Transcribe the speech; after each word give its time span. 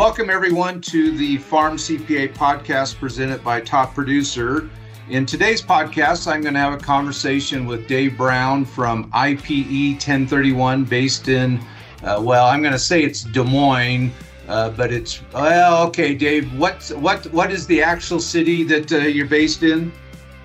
Welcome, 0.00 0.30
everyone, 0.30 0.80
to 0.80 1.14
the 1.16 1.36
Farm 1.36 1.76
CPA 1.76 2.32
podcast 2.34 2.98
presented 2.98 3.44
by 3.44 3.60
Top 3.60 3.94
Producer. 3.94 4.70
In 5.10 5.26
today's 5.26 5.60
podcast, 5.60 6.26
I'm 6.26 6.40
going 6.40 6.54
to 6.54 6.60
have 6.60 6.72
a 6.72 6.78
conversation 6.78 7.66
with 7.66 7.86
Dave 7.86 8.16
Brown 8.16 8.64
from 8.64 9.10
IPE 9.12 9.92
1031, 9.94 10.84
based 10.84 11.28
in, 11.28 11.60
uh, 12.02 12.18
well, 12.24 12.46
I'm 12.46 12.62
going 12.62 12.72
to 12.72 12.78
say 12.78 13.02
it's 13.02 13.24
Des 13.24 13.42
Moines, 13.42 14.10
uh, 14.50 14.70
but 14.70 14.92
it's, 14.92 15.22
well, 15.32 15.86
okay, 15.86 16.14
Dave, 16.14 16.52
what, 16.58 16.82
what, 16.96 17.24
what 17.32 17.50
is 17.52 17.66
the 17.66 17.82
actual 17.82 18.20
city 18.20 18.64
that 18.64 18.92
uh, 18.92 18.98
you're 18.98 19.26
based 19.26 19.62
in? 19.62 19.92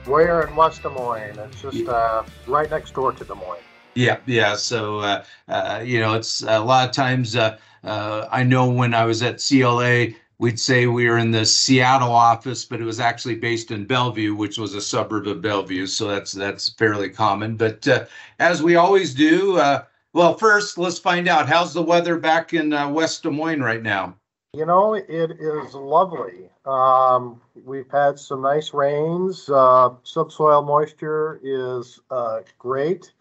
We're 0.06 0.48
in 0.48 0.56
West 0.56 0.84
Des 0.84 0.90
Moines. 0.90 1.40
It's 1.40 1.62
just 1.62 1.88
uh, 1.88 2.24
right 2.46 2.70
next 2.70 2.94
door 2.94 3.12
to 3.12 3.24
Des 3.24 3.34
Moines. 3.34 3.64
Yeah, 3.96 4.18
yeah. 4.26 4.56
So, 4.56 5.00
uh, 5.00 5.24
uh, 5.48 5.82
you 5.84 6.00
know, 6.00 6.14
it's 6.14 6.44
a 6.44 6.60
lot 6.60 6.88
of 6.88 6.94
times 6.94 7.36
uh, 7.36 7.58
I 7.84 8.44
know 8.44 8.70
when 8.70 8.94
I 8.94 9.06
was 9.06 9.24
at 9.24 9.44
CLA, 9.48 10.08
we'd 10.38 10.60
say 10.60 10.88
we 10.88 11.10
were 11.10 11.18
in 11.18 11.32
the 11.32 11.46
Seattle 11.46 12.12
office, 12.12 12.66
but 12.66 12.82
it 12.82 12.84
was 12.84 13.00
actually 13.00 13.36
based 13.36 13.72
in 13.72 13.86
Bellevue, 13.86 14.36
which 14.36 14.58
was 14.58 14.74
a 14.76 14.82
suburb 14.82 15.28
of 15.28 15.42
Bellevue. 15.42 15.88
So 15.88 16.08
that's 16.08 16.32
that's 16.32 16.70
fairly 16.70 17.10
common. 17.10 17.56
But 17.56 17.88
uh, 17.88 18.06
as 18.40 18.62
we 18.62 18.76
always 18.76 19.14
do, 19.14 19.58
uh, 19.58 19.84
well, 20.16 20.34
first 20.38 20.78
let's 20.78 20.98
find 20.98 21.28
out 21.28 21.50
how's 21.50 21.74
the 21.74 21.82
weather 21.82 22.18
back 22.18 22.54
in 22.54 22.72
uh, 22.72 22.90
West 22.90 23.24
Des 23.24 23.30
Moines 23.30 23.62
right 23.62 23.84
now. 23.84 24.16
You 24.54 24.66
know, 24.66 24.94
it 24.94 25.10
is 25.10 25.74
lovely. 25.74 26.50
Um, 26.66 27.42
we've 27.66 27.92
had 27.92 28.18
some 28.18 28.42
nice 28.42 28.74
rains. 28.74 29.50
Uh, 29.50 29.90
subsoil 30.04 30.64
moisture 30.64 31.42
is 31.44 32.00
uh, 32.10 32.40
great. 32.58 33.12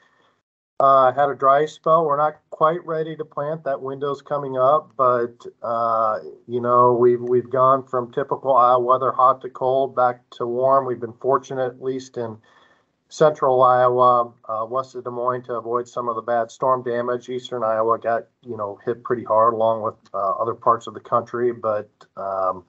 Uh, 0.79 1.13
had 1.13 1.31
a 1.31 1.35
dry 1.35 1.67
spell. 1.67 2.07
We're 2.07 2.17
not 2.17 2.37
quite 2.51 2.85
ready 2.87 3.17
to 3.17 3.25
plant. 3.25 3.65
That 3.65 3.83
window's 3.83 4.23
coming 4.23 4.57
up, 4.57 4.93
but 4.97 5.45
uh, 5.65 6.21
you 6.47 6.61
know 6.61 6.93
we've 6.93 7.21
we've 7.21 7.51
gone 7.51 7.85
from 7.89 8.13
typical 8.13 8.55
Iowa 8.55 8.85
weather, 8.85 9.11
hot 9.11 9.41
to 9.41 9.51
cold, 9.51 9.97
back 9.97 10.23
to 10.37 10.47
warm. 10.47 10.87
We've 10.87 11.01
been 11.01 11.13
fortunate, 11.15 11.67
at 11.67 11.83
least 11.83 12.17
in 12.17 12.39
central 13.09 13.63
Iowa, 13.63 14.33
uh, 14.49 14.67
west 14.69 14.95
of 14.95 15.05
Des 15.05 15.11
Moines, 15.11 15.43
to 15.45 15.55
avoid 15.55 15.89
some 15.89 16.09
of 16.09 16.17
the 16.17 16.23
bad 16.23 16.51
storm 16.51 16.83
damage. 16.83 17.29
Eastern 17.29 17.63
Iowa 17.63 17.99
got 17.99 18.27
you 18.43 18.57
know 18.57 18.79
hit 18.85 19.03
pretty 19.03 19.25
hard, 19.25 19.55
along 19.55 19.83
with 19.83 19.95
uh, 20.13 20.33
other 20.33 20.55
parts 20.55 20.87
of 20.87 20.95
the 20.95 21.01
country. 21.01 21.53
But 21.53 21.89
um, 22.17 22.65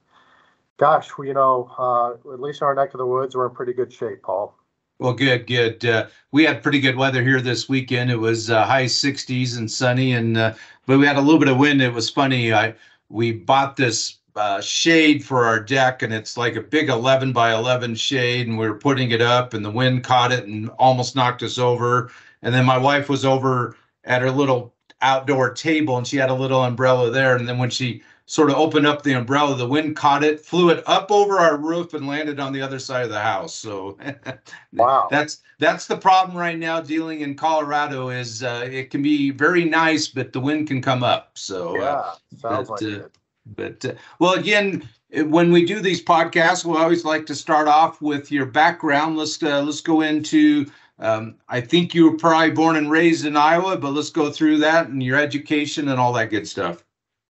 gosh, 0.77 1.09
you 1.19 1.33
know, 1.33 1.71
uh, 1.77 2.33
at 2.33 2.39
least 2.39 2.61
our 2.61 2.75
neck 2.75 2.93
of 2.93 2.99
the 2.99 3.07
woods, 3.07 3.35
we're 3.35 3.47
in 3.47 3.55
pretty 3.55 3.73
good 3.73 3.91
shape, 3.91 4.21
Paul. 4.23 4.57
Well, 4.99 5.13
good, 5.13 5.45
good. 5.45 5.83
Uh, 5.85 6.07
we 6.31 6.45
had 6.45 6.63
pretty 6.63 6.79
good 6.79 6.95
weather 6.95 7.21
here 7.21 7.41
this 7.41 7.67
weekend. 7.67 8.09
It 8.11 8.15
was 8.15 8.49
uh, 8.49 8.65
high 8.65 8.85
60s 8.85 9.57
and 9.57 9.69
sunny, 9.69 10.13
and 10.13 10.37
uh, 10.37 10.53
but 10.85 10.99
we 10.99 11.05
had 11.05 11.17
a 11.17 11.21
little 11.21 11.39
bit 11.39 11.49
of 11.49 11.57
wind. 11.57 11.81
It 11.81 11.93
was 11.93 12.09
funny. 12.09 12.53
I 12.53 12.75
we 13.09 13.33
bought 13.33 13.75
this 13.75 14.19
uh, 14.35 14.61
shade 14.61 15.23
for 15.23 15.45
our 15.45 15.59
deck, 15.59 16.01
and 16.01 16.13
it's 16.13 16.37
like 16.37 16.55
a 16.55 16.61
big 16.61 16.89
11 16.89 17.33
by 17.33 17.53
11 17.53 17.95
shade, 17.95 18.47
and 18.47 18.57
we 18.57 18.67
were 18.67 18.77
putting 18.77 19.11
it 19.11 19.21
up, 19.21 19.53
and 19.53 19.63
the 19.63 19.71
wind 19.71 20.03
caught 20.03 20.31
it 20.31 20.45
and 20.45 20.69
almost 20.71 21.15
knocked 21.15 21.43
us 21.43 21.57
over. 21.57 22.11
And 22.41 22.53
then 22.53 22.65
my 22.65 22.77
wife 22.77 23.09
was 23.09 23.25
over 23.25 23.75
at 24.03 24.21
her 24.21 24.31
little 24.31 24.73
outdoor 25.01 25.53
table, 25.53 25.97
and 25.97 26.05
she 26.05 26.17
had 26.17 26.29
a 26.29 26.33
little 26.33 26.63
umbrella 26.63 27.09
there. 27.11 27.35
And 27.35 27.47
then 27.47 27.57
when 27.57 27.69
she 27.69 28.03
sort 28.25 28.49
of 28.49 28.57
opened 28.57 28.87
up 28.87 29.03
the 29.03 29.13
umbrella. 29.13 29.55
The 29.55 29.67
wind 29.67 29.95
caught 29.95 30.23
it, 30.23 30.39
flew 30.39 30.69
it 30.69 30.83
up 30.87 31.11
over 31.11 31.39
our 31.39 31.57
roof, 31.57 31.93
and 31.93 32.07
landed 32.07 32.39
on 32.39 32.53
the 32.53 32.61
other 32.61 32.79
side 32.79 33.03
of 33.03 33.09
the 33.09 33.19
house. 33.19 33.53
So, 33.53 33.97
wow, 34.73 35.07
that's 35.09 35.41
that's 35.59 35.87
the 35.87 35.97
problem 35.97 36.37
right 36.37 36.57
now. 36.57 36.81
Dealing 36.81 37.21
in 37.21 37.35
Colorado 37.35 38.09
is 38.09 38.43
uh, 38.43 38.67
it 38.69 38.89
can 38.89 39.01
be 39.01 39.31
very 39.31 39.65
nice, 39.65 40.07
but 40.07 40.33
the 40.33 40.39
wind 40.39 40.67
can 40.67 40.81
come 40.81 41.03
up. 41.03 41.37
So, 41.37 41.75
uh, 41.77 41.79
yeah, 41.79 41.85
uh, 41.85 42.15
sounds 42.37 42.69
but, 42.69 42.81
like 42.81 42.83
uh, 42.83 43.05
it. 43.05 43.17
But 43.45 43.85
uh, 43.85 43.93
well, 44.19 44.33
again, 44.33 44.87
when 45.11 45.51
we 45.51 45.65
do 45.65 45.79
these 45.79 46.03
podcasts, 46.03 46.65
we 46.65 46.77
always 46.77 47.05
like 47.05 47.25
to 47.27 47.35
start 47.35 47.67
off 47.67 48.01
with 48.01 48.31
your 48.31 48.45
background. 48.45 49.17
Let's 49.17 49.41
uh, 49.41 49.61
let's 49.61 49.81
go 49.81 50.01
into. 50.01 50.65
Um, 50.97 51.35
I 51.49 51.59
think 51.59 51.93
you 51.93 52.09
were 52.09 52.17
probably 52.17 52.51
born 52.51 52.77
and 52.77 52.89
raised 52.89 53.25
in 53.25 53.35
Iowa, 53.35 53.77
but 53.77 53.91
let's 53.91 54.09
go 54.09 54.31
through 54.31 54.59
that 54.59 54.87
and 54.87 55.03
your 55.03 55.19
education 55.19 55.89
and 55.89 55.99
all 55.99 56.13
that 56.13 56.29
good 56.29 56.47
stuff. 56.47 56.85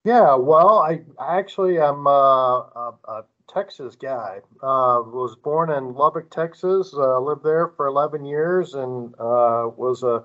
Yeah, 0.04 0.34
well, 0.34 0.80
I 0.80 1.02
actually 1.20 1.80
I'm 1.80 2.08
uh, 2.08 2.12
a, 2.12 2.94
a 3.08 3.26
Texas 3.48 3.96
guy. 3.96 4.40
Uh, 4.64 5.04
was 5.06 5.36
born 5.36 5.70
in 5.72 5.94
Lubbock, 5.94 6.30
Texas. 6.32 6.94
Uh, 6.94 7.20
lived 7.20 7.44
there 7.44 7.68
for 7.68 7.88
11 7.88 8.26
years 8.26 8.74
and 8.74 9.14
uh, 9.20 9.70
was 9.76 10.04
a 10.04 10.24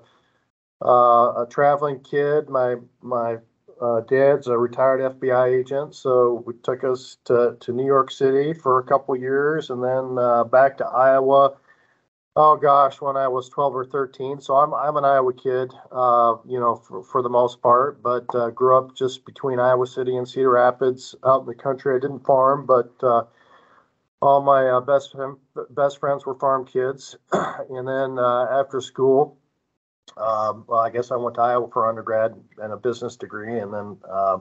uh, 0.79 1.43
a 1.43 1.47
traveling 1.49 1.99
kid. 2.01 2.49
My 2.49 2.75
my 3.01 3.37
uh, 3.81 4.01
dad's 4.01 4.47
a 4.47 4.57
retired 4.57 5.19
FBI 5.19 5.59
agent, 5.59 5.95
so 5.95 6.43
we 6.45 6.53
took 6.63 6.83
us 6.83 7.17
to, 7.25 7.57
to 7.59 7.71
New 7.71 7.85
York 7.85 8.11
City 8.11 8.53
for 8.53 8.79
a 8.79 8.83
couple 8.83 9.15
years, 9.15 9.69
and 9.69 9.83
then 9.83 10.15
back 10.49 10.77
to 10.77 10.85
Iowa 10.85 11.55
Oh 12.39 12.55
gosh, 12.55 13.01
when 13.01 13.17
I 13.17 13.27
was 13.27 13.49
12 13.49 13.75
or 13.75 13.85
13. 13.85 14.41
So 14.41 14.57
I'm 14.57 14.71
I'm 14.71 14.95
an 14.95 15.03
Iowa 15.03 15.33
kid, 15.33 15.73
uh, 15.91 16.35
you 16.45 16.59
know, 16.59 16.75
for, 16.75 17.03
for 17.03 17.23
the 17.23 17.29
most 17.29 17.63
part, 17.63 18.03
but 18.03 18.27
uh, 18.35 18.51
grew 18.51 18.77
up 18.77 18.95
just 18.95 19.25
between 19.25 19.59
Iowa 19.59 19.87
City 19.87 20.15
and 20.15 20.29
Cedar 20.29 20.51
Rapids, 20.51 21.15
out 21.25 21.41
in 21.41 21.47
the 21.47 21.55
country. 21.55 21.95
I 21.95 21.99
didn't 21.99 22.27
farm, 22.27 22.67
but 22.67 22.93
uh, 23.01 23.23
all 24.21 24.43
my 24.43 24.67
uh, 24.69 24.81
best 24.81 25.15
best 25.71 25.99
friends 25.99 26.27
were 26.27 26.35
farm 26.35 26.63
kids. 26.65 27.15
and 27.31 27.87
then 27.87 28.19
uh, 28.19 28.45
after 28.51 28.81
school, 28.81 29.35
um, 30.15 30.65
well, 30.67 30.79
I 30.79 30.89
guess 30.89 31.11
I 31.11 31.15
went 31.15 31.35
to 31.35 31.41
Iowa 31.41 31.69
for 31.71 31.87
undergrad 31.87 32.33
and 32.59 32.73
a 32.73 32.77
business 32.77 33.15
degree, 33.15 33.59
and 33.59 33.73
then 33.73 33.97
uh, 34.09 34.37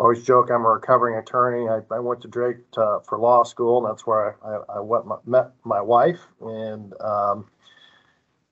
always 0.00 0.22
joke 0.24 0.50
I'm 0.50 0.64
a 0.64 0.68
recovering 0.68 1.16
attorney. 1.16 1.68
I, 1.68 1.80
I 1.94 2.00
went 2.00 2.22
to 2.22 2.28
Drake 2.28 2.70
to, 2.72 3.00
for 3.08 3.18
law 3.18 3.44
school, 3.44 3.84
and 3.84 3.92
that's 3.92 4.06
where 4.06 4.36
I, 4.44 4.48
I, 4.48 4.76
I 4.76 4.80
went, 4.80 5.06
met 5.26 5.52
my 5.64 5.80
wife. 5.80 6.20
And 6.40 6.92
um, 7.00 7.46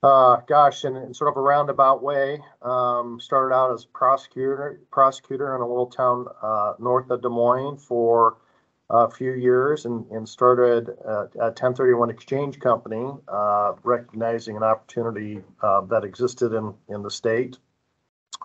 uh, 0.03 0.37
gosh, 0.47 0.85
in, 0.85 0.95
in, 0.95 1.13
sort 1.13 1.29
of 1.29 1.37
a 1.37 1.41
roundabout 1.41 2.03
way, 2.03 2.39
um, 2.61 3.19
started 3.19 3.53
out 3.53 3.73
as 3.73 3.85
prosecutor 3.85 4.81
prosecutor 4.91 5.55
in 5.55 5.61
a 5.61 5.67
little 5.67 5.87
town 5.87 6.27
uh, 6.41 6.73
north 6.79 7.09
of 7.09 7.21
Des 7.21 7.29
Moines 7.29 7.77
for 7.77 8.37
a 8.89 9.09
few 9.09 9.33
years, 9.33 9.85
and, 9.85 10.05
and 10.11 10.27
started 10.27 10.89
a 11.05 11.29
1031 11.35 12.09
exchange 12.09 12.59
company, 12.59 13.11
uh, 13.27 13.73
recognizing 13.83 14.55
an 14.55 14.63
opportunity 14.63 15.41
uh, 15.61 15.81
that 15.81 16.03
existed 16.03 16.53
in 16.53 16.73
in 16.89 17.03
the 17.03 17.11
state. 17.11 17.57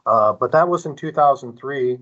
Uh, 0.04 0.32
but 0.32 0.50
that 0.50 0.68
was 0.68 0.84
in 0.84 0.96
2003 0.96 1.98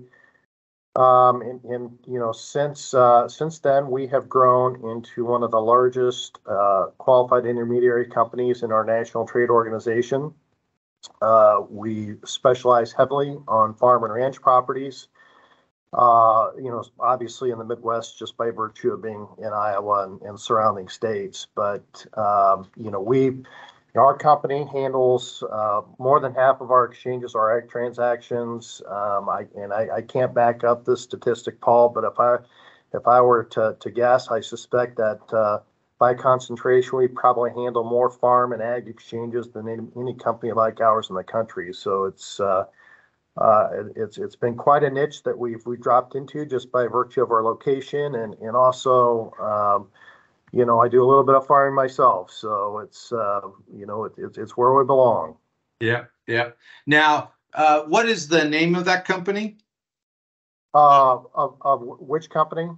um, 0.95 1.41
and, 1.41 1.63
and, 1.63 1.99
you 2.05 2.19
know, 2.19 2.33
since 2.33 2.93
uh, 2.93 3.27
since 3.29 3.59
then, 3.59 3.89
we 3.89 4.07
have 4.07 4.27
grown 4.27 4.75
into 4.89 5.23
one 5.23 5.41
of 5.41 5.51
the 5.51 5.61
largest 5.61 6.39
uh, 6.45 6.87
qualified 6.97 7.45
intermediary 7.45 8.07
companies 8.07 8.61
in 8.61 8.73
our 8.73 8.83
national 8.83 9.25
trade 9.25 9.49
organization. 9.49 10.33
Uh, 11.21 11.61
we 11.69 12.15
specialize 12.25 12.91
heavily 12.91 13.37
on 13.47 13.73
farm 13.73 14.03
and 14.03 14.13
ranch 14.13 14.41
properties. 14.41 15.07
Uh, 15.93 16.51
you 16.55 16.69
know, 16.69 16.83
obviously 17.01 17.51
in 17.51 17.57
the 17.57 17.65
Midwest, 17.65 18.17
just 18.17 18.37
by 18.37 18.49
virtue 18.49 18.93
of 18.93 19.01
being 19.01 19.27
in 19.39 19.51
Iowa 19.53 20.05
and, 20.05 20.21
and 20.21 20.39
surrounding 20.39 20.87
states. 20.87 21.47
But 21.53 22.05
um, 22.15 22.69
you 22.77 22.91
know, 22.91 23.01
we 23.01 23.43
our 23.95 24.17
company 24.17 24.65
handles 24.71 25.43
uh, 25.51 25.81
more 25.99 26.19
than 26.21 26.33
half 26.33 26.61
of 26.61 26.71
our 26.71 26.85
exchanges 26.85 27.35
are 27.35 27.57
ag 27.57 27.69
transactions. 27.69 28.81
Um, 28.87 29.27
I, 29.27 29.45
and 29.57 29.73
I, 29.73 29.97
I, 29.97 30.01
can't 30.01 30.33
back 30.33 30.63
up 30.63 30.85
this 30.85 31.01
statistic, 31.01 31.59
Paul, 31.59 31.89
but 31.89 32.05
if 32.05 32.17
I 32.17 32.37
if 32.93 33.07
I 33.07 33.19
were 33.21 33.43
to, 33.45 33.75
to 33.79 33.91
guess, 33.91 34.29
I 34.29 34.39
suspect 34.41 34.97
that 34.97 35.19
uh, 35.33 35.59
by 35.99 36.13
concentration, 36.13 36.97
we 36.97 37.07
probably 37.07 37.51
handle 37.51 37.83
more 37.83 38.09
farm 38.09 38.53
and 38.53 38.61
ag 38.61 38.87
exchanges 38.87 39.49
than 39.49 39.67
any, 39.67 39.83
any 39.97 40.13
company 40.13 40.51
like 40.51 40.81
ours 40.81 41.09
in 41.09 41.15
the 41.15 41.23
country. 41.23 41.73
So 41.73 42.05
it's 42.05 42.39
uh, 43.37 43.43
uh 43.43 43.83
it's 43.95 44.17
it's 44.17 44.35
been 44.35 44.55
quite 44.55 44.83
a 44.83 44.89
niche 44.89 45.23
that 45.23 45.37
we've 45.37 45.65
we 45.65 45.77
dropped 45.77 46.15
into 46.15 46.45
just 46.45 46.71
by 46.71 46.87
virtue 46.87 47.23
of 47.23 47.31
our 47.31 47.43
location 47.43 48.15
and 48.15 48.33
and 48.35 48.55
also. 48.55 49.31
Um, 49.39 49.87
you 50.53 50.65
know, 50.65 50.81
I 50.81 50.89
do 50.89 51.01
a 51.01 51.07
little 51.07 51.23
bit 51.23 51.35
of 51.35 51.47
farming 51.47 51.75
myself, 51.75 52.29
so 52.29 52.79
it's 52.79 53.13
uh, 53.13 53.39
you 53.73 53.85
know, 53.85 54.03
it, 54.03 54.11
it's 54.17 54.37
it's 54.37 54.57
where 54.57 54.73
we 54.73 54.83
belong. 54.83 55.37
Yeah, 55.79 56.05
yeah. 56.27 56.49
Now, 56.85 57.31
uh, 57.53 57.83
what 57.83 58.07
is 58.07 58.27
the 58.27 58.43
name 58.43 58.75
of 58.75 58.85
that 58.85 59.05
company? 59.05 59.57
Uh, 60.73 61.19
of, 61.35 61.57
of 61.61 61.81
which 61.99 62.29
company? 62.29 62.69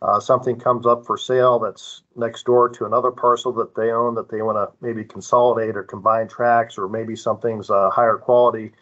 uh, 0.00 0.18
something 0.18 0.58
comes 0.58 0.84
up 0.84 1.06
for 1.06 1.16
sale 1.16 1.60
that's 1.60 2.02
next 2.16 2.44
door 2.44 2.68
to 2.68 2.86
another 2.86 3.12
parcel 3.12 3.52
that 3.52 3.74
they 3.76 3.92
own 3.92 4.16
that 4.16 4.28
they 4.28 4.42
want 4.42 4.56
to 4.56 4.84
maybe 4.84 5.04
consolidate 5.04 5.76
or 5.76 5.84
combine 5.84 6.26
tracts, 6.26 6.76
or 6.76 6.88
maybe 6.88 7.14
something's 7.14 7.70
a 7.70 7.88
higher 7.90 8.16
quality 8.16 8.72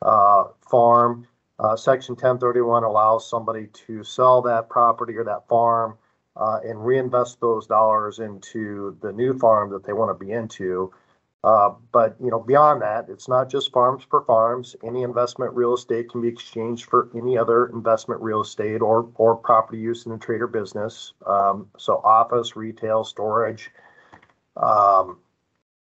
uh, 0.00 0.44
farm. 0.60 1.26
Uh, 1.58 1.76
Section 1.76 2.14
1031 2.14 2.82
allows 2.82 3.28
somebody 3.28 3.68
to 3.86 4.02
sell 4.02 4.40
that 4.42 4.70
property 4.70 5.14
or 5.16 5.24
that 5.24 5.46
farm 5.48 5.98
uh, 6.36 6.60
and 6.64 6.84
reinvest 6.84 7.40
those 7.40 7.66
dollars 7.66 8.18
into 8.18 8.96
the 9.00 9.12
new 9.12 9.38
farm 9.38 9.70
that 9.70 9.84
they 9.84 9.92
want 9.92 10.10
to 10.10 10.24
be 10.24 10.32
into. 10.32 10.92
Uh, 11.44 11.74
but 11.92 12.16
you 12.22 12.30
know, 12.30 12.40
beyond 12.40 12.80
that, 12.80 13.06
it's 13.10 13.28
not 13.28 13.50
just 13.50 13.70
farms 13.70 14.02
for 14.08 14.24
farms. 14.24 14.74
Any 14.82 15.02
investment 15.02 15.52
real 15.52 15.74
estate 15.74 16.10
can 16.10 16.22
be 16.22 16.28
exchanged 16.28 16.86
for 16.86 17.10
any 17.14 17.36
other 17.36 17.66
investment 17.66 18.22
real 18.22 18.40
estate 18.40 18.80
or 18.80 19.10
or 19.16 19.36
property 19.36 19.78
use 19.78 20.06
in 20.06 20.12
a 20.12 20.18
trade 20.18 20.40
or 20.40 20.46
business. 20.46 21.12
Um, 21.26 21.68
so 21.76 21.98
office, 21.98 22.56
retail, 22.56 23.04
storage, 23.04 23.70
um, 24.56 25.18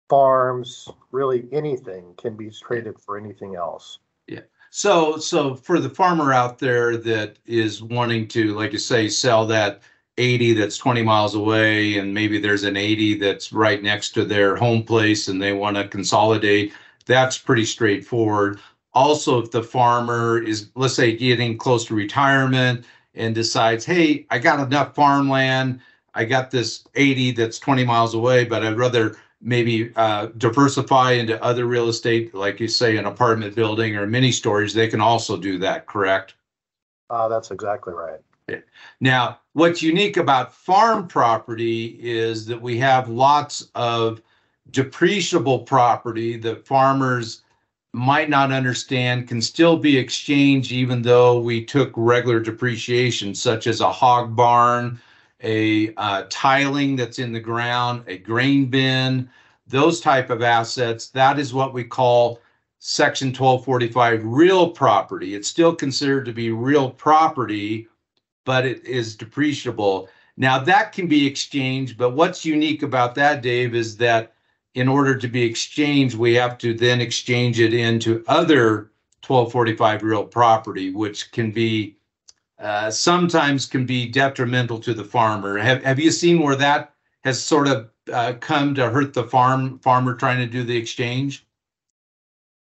farms, 0.09 0.89
really 1.13 1.47
anything 1.53 2.15
can 2.19 2.37
be 2.37 2.51
traded 2.51 2.99
for 2.99 3.17
anything 3.17 3.55
else. 3.55 4.01
Yeah. 4.27 4.41
So 4.71 5.17
so 5.17 5.55
for 5.55 5.79
the 5.79 5.91
farmer 5.91 6.33
out 6.33 6.59
there 6.59 6.97
that 6.97 7.39
is 7.47 7.85
wanting 7.85 8.27
to, 8.29 8.53
like 8.55 8.73
you 8.73 8.79
say, 8.79 9.09
sell 9.09 9.47
that 9.47 9.83
80 10.19 10.55
that's 10.55 10.79
20 10.79 11.03
miles 11.03 11.35
away 11.35 11.99
and 11.99 12.13
maybe 12.15 12.39
there's 12.39 12.65
an 12.65 12.77
80 12.77 13.19
that's 13.19 13.53
right 13.53 13.83
next 13.83 14.11
to 14.11 14.25
their 14.25 14.57
home 14.57 14.83
place 14.83 15.29
and 15.29 15.43
they 15.43 15.53
want 15.53 15.77
to 15.77 15.89
consolidate, 15.89 16.73
that's 17.05 17.39
pretty 17.39 17.65
straightforward. 17.65 18.59
Also, 18.95 19.43
if 19.43 19.51
the 19.51 19.63
farmer 19.63 20.43
is, 20.43 20.71
let's 20.75 20.95
say, 20.95 21.15
getting 21.15 21.59
close 21.59 21.85
to 21.87 21.95
retirement 21.95 22.85
and 23.15 23.35
decides, 23.35 23.85
hey, 23.85 24.27
I 24.31 24.39
got 24.39 24.61
enough 24.61 24.95
farmland, 24.95 25.81
I 26.15 26.25
got 26.25 26.51
this 26.51 26.85
80 26.95 27.33
that's 27.33 27.59
20 27.59 27.85
miles 27.85 28.15
away, 28.15 28.45
but 28.45 28.65
I'd 28.65 28.79
rather 28.79 29.17
maybe 29.43 29.93
uh, 29.97 30.29
diversify 30.39 31.13
into 31.13 31.43
other 31.43 31.67
real 31.67 31.89
estate, 31.89 32.35
like 32.35 32.59
you 32.59 32.69
say, 32.69 32.97
an 32.97 33.05
apartment 33.05 33.55
building 33.55 33.97
or 33.97 34.07
mini 34.07 34.33
storage, 34.33 34.73
they 34.73 34.89
can 34.89 35.01
also 35.01 35.37
do 35.37 35.59
that, 35.59 35.87
correct? 35.87 36.35
Uh, 37.11 37.29
that's 37.29 37.51
exactly 37.51 37.93
right. 37.93 38.21
Now, 39.01 39.41
what's 39.55 39.83
unique 39.83 40.17
about 40.17 40.55
farm 40.55 41.09
property 41.09 41.99
is 42.01 42.47
that 42.47 42.61
we 42.61 42.79
have 42.79 43.09
lots 43.09 43.69
of 43.75 44.23
depreciable 44.71 45.67
property 45.67 46.37
that 46.39 46.67
farmers 46.67 47.43
might 47.93 48.29
not 48.29 48.53
understand 48.53 49.27
can 49.27 49.41
still 49.41 49.77
be 49.77 49.97
exchanged 49.97 50.71
even 50.71 51.03
though 51.03 51.41
we 51.41 51.65
took 51.65 51.93
regular 51.97 52.41
depreciation, 52.41 53.35
such 53.35 53.67
as 53.67 53.81
a 53.81 53.91
hog 53.91 54.37
barn, 54.37 55.01
a 55.43 55.93
uh, 55.97 56.25
tiling 56.31 56.95
that's 56.95 57.19
in 57.19 57.33
the 57.33 57.41
ground, 57.41 58.05
a 58.07 58.19
grain 58.19 58.67
bin, 58.67 59.29
those 59.67 60.01
type 60.01 60.31
of 60.31 60.43
assets. 60.43 61.09
That 61.09 61.39
is 61.39 61.53
what 61.53 61.75
we 61.75 61.85
call 61.85 62.41
Section 62.79 63.29
1245 63.29 64.25
real 64.25 64.71
property. 64.71 65.35
It's 65.35 65.49
still 65.49 65.75
considered 65.75 66.27
to 66.27 66.33
be 66.33 66.51
real 66.51 66.91
property 66.91 67.89
but 68.47 68.65
it 68.65 68.83
is 68.87 69.15
depreciable. 69.15 70.09
Now 70.39 70.59
that 70.61 70.93
can 70.93 71.07
be 71.07 71.27
exchanged, 71.27 71.99
but 71.99 72.15
what's 72.15 72.47
unique 72.47 72.83
about 72.83 73.15
that, 73.17 73.43
Dave, 73.43 73.75
is 73.75 73.99
that 73.99 74.33
in 74.75 74.89
order 74.89 75.17
to 75.17 75.29
be 75.29 75.43
exchanged, 75.43 76.17
we 76.17 76.35
have 76.35 76.57
to 76.59 76.73
then 76.73 77.01
exchange 77.01 77.61
it 77.61 77.75
into 77.75 78.25
other 78.29 78.91
1245 79.27 80.03
real 80.03 80.25
property, 80.25 80.93
which 80.93 81.33
can 81.33 81.51
be 81.51 81.97
uh, 82.59 82.91
sometimes 82.91 83.67
can 83.67 83.85
be 83.85 84.09
detrimental 84.09 84.79
to 84.81 84.95
the 84.95 85.05
farmer. 85.05 85.59
Have 85.59 85.83
Have 85.83 85.99
you 85.99 86.11
seen 86.11 86.41
where 86.41 86.57
that 86.57 86.95
has 87.25 87.43
sort 87.43 87.69
of 87.69 87.91
uh, 88.13 88.35
come 88.41 88.75
to 88.75 88.89
hurt 88.89 89.13
the 89.13 89.25
farm 89.25 89.79
farmer 89.81 90.15
trying 90.15 90.39
to 90.39 90.47
do 90.47 90.63
the 90.63 90.77
exchange? 90.77 91.46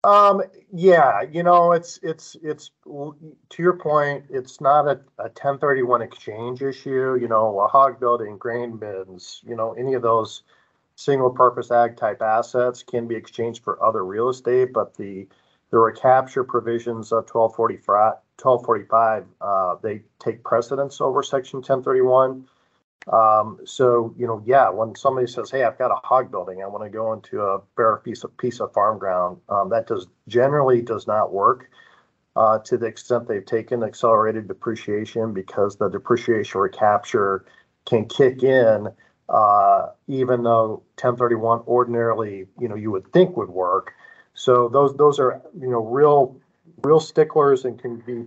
Um, 0.08 0.42
yeah, 0.72 1.20
you 1.20 1.42
know, 1.42 1.72
it's, 1.72 1.98
it's, 2.02 2.34
it's, 2.42 2.70
to 2.86 3.62
your 3.62 3.76
point, 3.76 4.24
it's 4.30 4.58
not 4.58 4.88
a, 4.88 5.00
a 5.18 5.28
ten 5.28 5.58
thirty-one 5.58 6.00
exchange 6.00 6.62
issue, 6.62 7.18
you 7.20 7.28
know, 7.28 7.60
a 7.60 7.68
hog 7.68 8.00
building, 8.00 8.38
grain 8.38 8.78
bins, 8.78 9.42
you 9.46 9.54
know, 9.54 9.74
any 9.74 9.92
of 9.92 10.00
those 10.02 10.44
single 10.96 11.30
purpose 11.30 11.70
ag 11.70 11.96
type 11.96 12.22
assets 12.22 12.82
can 12.82 13.06
be 13.06 13.14
exchanged 13.16 13.62
for 13.62 13.82
other 13.84 14.04
real 14.04 14.30
estate, 14.30 14.72
but 14.72 14.96
the, 14.96 15.26
the 15.70 15.78
recapture 15.78 16.42
provisions 16.44 17.12
of 17.12 17.28
1245 17.30 18.14
1245, 18.40 19.26
uh, 19.42 19.74
they 19.82 20.00
take 20.20 20.42
precedence 20.42 21.00
over 21.02 21.22
section 21.22 21.60
ten 21.60 21.82
thirty-one. 21.82 22.48
Um, 23.12 23.60
so, 23.64 24.14
you 24.18 24.26
know, 24.26 24.42
yeah, 24.44 24.68
when 24.68 24.94
somebody 24.94 25.26
says, 25.26 25.50
Hey, 25.50 25.64
I've 25.64 25.78
got 25.78 25.90
a 25.90 25.96
hog 26.04 26.30
building, 26.30 26.62
I 26.62 26.66
want 26.66 26.84
to 26.84 26.90
go 26.90 27.12
into 27.14 27.42
a 27.42 27.60
bare 27.76 27.98
piece 27.98 28.24
of 28.24 28.36
piece 28.36 28.60
of 28.60 28.72
farm 28.72 28.98
ground, 28.98 29.38
um, 29.48 29.70
that 29.70 29.86
does 29.86 30.06
generally 30.28 30.82
does 30.82 31.06
not 31.06 31.32
work. 31.32 31.70
Uh, 32.36 32.58
to 32.60 32.76
the 32.78 32.86
extent 32.86 33.26
they've 33.26 33.46
taken 33.46 33.82
accelerated 33.82 34.46
depreciation 34.46 35.32
because 35.32 35.76
the 35.76 35.88
depreciation 35.88 36.60
recapture 36.60 37.44
can 37.84 38.04
kick 38.06 38.44
in, 38.44 38.88
uh, 39.28 39.86
even 40.06 40.44
though 40.44 40.82
1031 41.00 41.60
ordinarily, 41.66 42.46
you 42.60 42.68
know, 42.68 42.76
you 42.76 42.92
would 42.92 43.12
think 43.12 43.36
would 43.36 43.48
work. 43.48 43.92
So 44.34 44.68
those, 44.68 44.96
those 44.96 45.18
are, 45.18 45.42
you 45.58 45.68
know, 45.68 45.84
real, 45.84 46.36
real 46.84 47.00
sticklers 47.00 47.64
and 47.64 47.76
can 47.80 47.96
be 47.96 48.26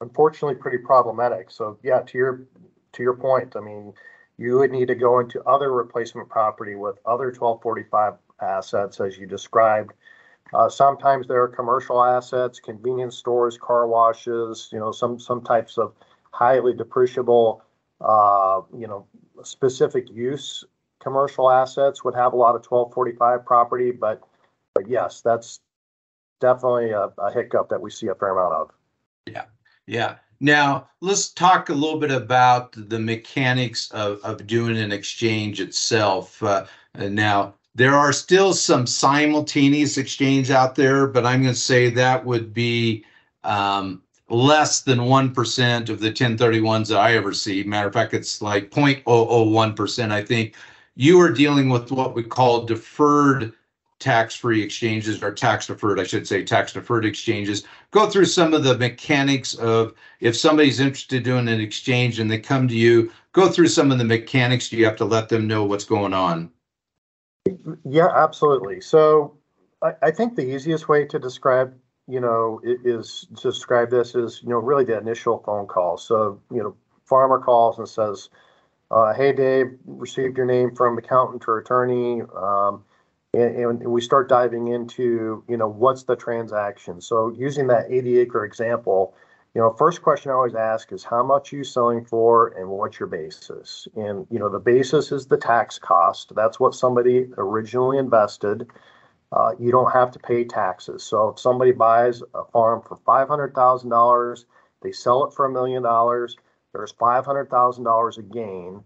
unfortunately 0.00 0.56
pretty 0.56 0.78
problematic. 0.78 1.52
So 1.52 1.78
yeah, 1.84 2.00
to 2.00 2.18
your, 2.18 2.42
to 2.92 3.02
your 3.02 3.14
point, 3.14 3.56
I 3.56 3.60
mean, 3.60 3.94
you 4.36 4.58
would 4.58 4.70
need 4.70 4.88
to 4.88 4.94
go 4.94 5.20
into 5.20 5.42
other 5.44 5.72
replacement 5.72 6.28
property 6.28 6.74
with 6.74 6.96
other 7.04 7.26
1245 7.26 8.14
assets 8.40 9.00
as 9.00 9.18
you 9.18 9.26
described. 9.26 9.92
Uh, 10.52 10.68
sometimes 10.68 11.28
there 11.28 11.42
are 11.42 11.48
commercial 11.48 12.02
assets, 12.02 12.58
convenience 12.58 13.16
stores, 13.16 13.56
car 13.56 13.86
washes, 13.86 14.68
you 14.72 14.78
know, 14.78 14.90
some, 14.90 15.18
some 15.18 15.42
types 15.42 15.78
of 15.78 15.94
highly 16.32 16.72
depreciable, 16.72 17.60
uh, 18.00 18.62
you 18.76 18.86
know, 18.86 19.06
specific 19.42 20.10
use 20.10 20.64
commercial 21.00 21.50
assets 21.50 22.04
would 22.04 22.14
have 22.14 22.32
a 22.32 22.36
lot 22.36 22.54
of 22.54 22.64
1245 22.64 23.44
property, 23.44 23.90
but, 23.90 24.22
but 24.74 24.88
yes, 24.88 25.22
that's 25.22 25.60
definitely 26.40 26.90
a, 26.90 27.10
a 27.18 27.32
hiccup 27.32 27.68
that 27.70 27.80
we 27.80 27.90
see 27.90 28.06
a 28.06 28.14
fair 28.14 28.30
amount 28.30 28.54
of. 28.54 28.70
Yeah. 29.26 29.44
Yeah. 29.86 30.16
Now, 30.40 30.88
let's 31.00 31.28
talk 31.28 31.68
a 31.68 31.74
little 31.74 31.98
bit 31.98 32.10
about 32.10 32.72
the 32.74 32.98
mechanics 32.98 33.90
of, 33.90 34.20
of 34.24 34.46
doing 34.46 34.78
an 34.78 34.90
exchange 34.90 35.60
itself. 35.60 36.42
Uh, 36.42 36.64
now, 36.98 37.54
there 37.74 37.94
are 37.94 38.12
still 38.12 38.54
some 38.54 38.86
simultaneous 38.86 39.98
exchange 39.98 40.50
out 40.50 40.74
there, 40.74 41.06
but 41.06 41.26
I'm 41.26 41.42
going 41.42 41.54
to 41.54 41.60
say 41.60 41.90
that 41.90 42.24
would 42.24 42.54
be 42.54 43.04
um, 43.44 44.02
less 44.30 44.80
than 44.80 45.00
1% 45.00 45.88
of 45.88 46.00
the 46.00 46.10
1031s 46.10 46.88
that 46.88 46.98
I 46.98 47.14
ever 47.14 47.34
see. 47.34 47.62
Matter 47.62 47.88
of 47.88 47.94
fact, 47.94 48.14
it's 48.14 48.40
like 48.40 48.70
0.001%. 48.70 50.10
I 50.10 50.24
think 50.24 50.54
you 50.96 51.20
are 51.20 51.32
dealing 51.32 51.68
with 51.68 51.92
what 51.92 52.14
we 52.14 52.22
call 52.22 52.64
deferred 52.64 53.52
tax-free 54.00 54.62
exchanges 54.62 55.22
or 55.22 55.32
tax 55.32 55.66
deferred, 55.66 56.00
I 56.00 56.04
should 56.04 56.26
say, 56.26 56.42
tax 56.42 56.72
deferred 56.72 57.04
exchanges. 57.04 57.64
Go 57.90 58.08
through 58.08 58.24
some 58.24 58.54
of 58.54 58.64
the 58.64 58.76
mechanics 58.76 59.54
of 59.54 59.94
if 60.20 60.36
somebody's 60.36 60.80
interested 60.80 61.18
in 61.18 61.22
doing 61.22 61.48
an 61.48 61.60
exchange 61.60 62.18
and 62.18 62.30
they 62.30 62.38
come 62.38 62.66
to 62.66 62.74
you, 62.74 63.12
go 63.32 63.48
through 63.48 63.68
some 63.68 63.92
of 63.92 63.98
the 63.98 64.04
mechanics. 64.04 64.72
You 64.72 64.84
have 64.86 64.96
to 64.96 65.04
let 65.04 65.28
them 65.28 65.46
know 65.46 65.64
what's 65.64 65.84
going 65.84 66.14
on. 66.14 66.50
Yeah, 67.84 68.08
absolutely. 68.08 68.80
So 68.80 69.36
I, 69.82 69.92
I 70.02 70.10
think 70.10 70.34
the 70.34 70.54
easiest 70.54 70.88
way 70.88 71.04
to 71.04 71.18
describe, 71.18 71.74
you 72.08 72.20
know, 72.20 72.60
is 72.64 73.26
to 73.36 73.50
describe 73.50 73.90
this 73.90 74.14
is, 74.14 74.40
you 74.42 74.48
know, 74.48 74.58
really 74.58 74.84
the 74.84 74.98
initial 74.98 75.42
phone 75.44 75.66
call. 75.66 75.96
So, 75.96 76.40
you 76.50 76.62
know, 76.62 76.74
farmer 77.04 77.38
calls 77.38 77.78
and 77.78 77.88
says, 77.88 78.30
uh, 78.90 79.14
hey, 79.14 79.32
Dave, 79.32 79.78
received 79.86 80.36
your 80.36 80.46
name 80.46 80.74
from 80.74 80.98
accountant 80.98 81.44
or 81.46 81.58
attorney. 81.58 82.22
Um, 82.36 82.84
and, 83.34 83.82
and, 83.82 83.92
we 83.92 84.00
start 84.00 84.28
diving 84.28 84.68
into, 84.68 85.44
you 85.48 85.56
know, 85.56 85.68
what's 85.68 86.02
the 86.02 86.16
transaction. 86.16 87.00
So 87.00 87.32
using 87.36 87.68
that 87.68 87.86
80 87.90 88.18
acre 88.18 88.44
example, 88.44 89.14
you 89.54 89.60
know, 89.60 89.72
first 89.72 90.02
question 90.02 90.30
I 90.30 90.34
always 90.34 90.54
ask 90.54 90.92
is 90.92 91.04
how 91.04 91.22
much 91.22 91.52
are 91.52 91.56
you 91.56 91.64
selling 91.64 92.04
for 92.04 92.48
and 92.48 92.68
what's 92.68 92.98
your 92.98 93.08
basis? 93.08 93.86
And, 93.96 94.26
you 94.30 94.38
know, 94.38 94.48
the 94.48 94.58
basis 94.58 95.12
is 95.12 95.26
the 95.26 95.36
tax 95.36 95.78
cost. 95.78 96.34
That's 96.34 96.58
what 96.58 96.74
somebody 96.74 97.28
originally 97.36 97.98
invested. 97.98 98.68
Uh, 99.32 99.52
you 99.60 99.70
don't 99.70 99.92
have 99.92 100.10
to 100.12 100.18
pay 100.18 100.44
taxes. 100.44 101.04
So 101.04 101.28
if 101.28 101.38
somebody 101.38 101.70
buys 101.70 102.22
a 102.34 102.44
farm 102.46 102.82
for 102.82 102.96
$500,000, 102.96 104.44
they 104.82 104.92
sell 104.92 105.24
it 105.24 105.34
for 105.34 105.44
a 105.44 105.52
million 105.52 105.84
dollars, 105.84 106.36
there's 106.72 106.92
$500,000 106.92 108.18
a 108.18 108.22
gain 108.22 108.82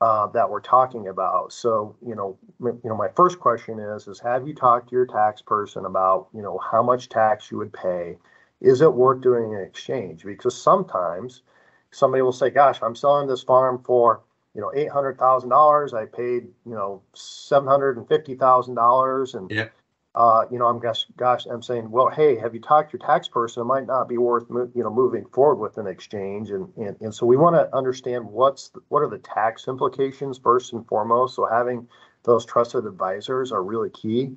uh, 0.00 0.26
that 0.28 0.48
we're 0.48 0.60
talking 0.60 1.08
about. 1.08 1.52
So, 1.52 1.96
you 2.06 2.14
know, 2.14 2.38
m- 2.60 2.80
you 2.84 2.90
know, 2.90 2.96
my 2.96 3.08
first 3.16 3.40
question 3.40 3.80
is, 3.80 4.06
is 4.08 4.20
have 4.20 4.46
you 4.46 4.54
talked 4.54 4.90
to 4.90 4.96
your 4.96 5.06
tax 5.06 5.42
person 5.42 5.84
about, 5.86 6.28
you 6.34 6.42
know, 6.42 6.58
how 6.58 6.82
much 6.82 7.08
tax 7.08 7.50
you 7.50 7.58
would 7.58 7.72
pay? 7.72 8.16
Is 8.60 8.80
it 8.80 8.92
worth 8.92 9.20
doing 9.22 9.54
an 9.54 9.60
exchange? 9.62 10.24
Because 10.24 10.60
sometimes 10.60 11.42
somebody 11.90 12.22
will 12.22 12.32
say, 12.32 12.50
gosh, 12.50 12.78
I'm 12.82 12.94
selling 12.94 13.26
this 13.28 13.42
farm 13.42 13.82
for, 13.84 14.22
you 14.54 14.60
know, 14.60 14.70
$800,000. 14.76 15.94
I 15.94 16.04
paid, 16.06 16.48
you 16.66 16.74
know, 16.74 17.02
$750,000 17.14 19.34
and 19.34 19.50
yeah 19.50 19.68
uh, 20.18 20.44
you 20.50 20.58
know, 20.58 20.66
I'm 20.66 20.80
gosh, 20.80 21.06
gosh, 21.16 21.46
I'm 21.46 21.62
saying, 21.62 21.92
well, 21.92 22.10
hey, 22.10 22.36
have 22.38 22.52
you 22.52 22.60
talked 22.60 22.90
to 22.90 22.98
your 22.98 23.06
tax 23.06 23.28
person? 23.28 23.60
It 23.60 23.66
might 23.66 23.86
not 23.86 24.08
be 24.08 24.18
worth, 24.18 24.46
you 24.50 24.82
know, 24.82 24.90
moving 24.92 25.24
forward 25.26 25.62
with 25.62 25.78
an 25.78 25.86
exchange, 25.86 26.50
and 26.50 26.68
and, 26.76 26.96
and 27.00 27.14
so 27.14 27.24
we 27.24 27.36
want 27.36 27.54
to 27.54 27.72
understand 27.72 28.24
what's 28.24 28.70
the, 28.70 28.80
what 28.88 28.98
are 29.04 29.08
the 29.08 29.18
tax 29.18 29.68
implications 29.68 30.36
first 30.36 30.72
and 30.72 30.84
foremost. 30.88 31.36
So 31.36 31.46
having 31.46 31.86
those 32.24 32.44
trusted 32.44 32.84
advisors 32.84 33.52
are 33.52 33.62
really 33.62 33.90
key. 33.90 34.32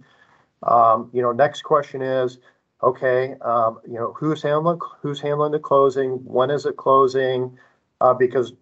Um, 0.62 1.10
you 1.14 1.24
know, 1.24 1.32
next 1.32 1.64
question 1.64 2.04
is, 2.04 2.38
okay, 2.84 3.34
um, 3.42 3.80
you 3.88 3.96
know, 3.96 4.14
who's 4.14 4.44
handling 4.44 4.80
who's 5.02 5.20
handling 5.20 5.52
the 5.52 5.60
closing? 5.60 6.12
When 6.24 6.52
is 6.52 6.68
it 6.68 6.78
closing? 6.78 7.58
Uh, 8.02 8.14
because 8.14 8.54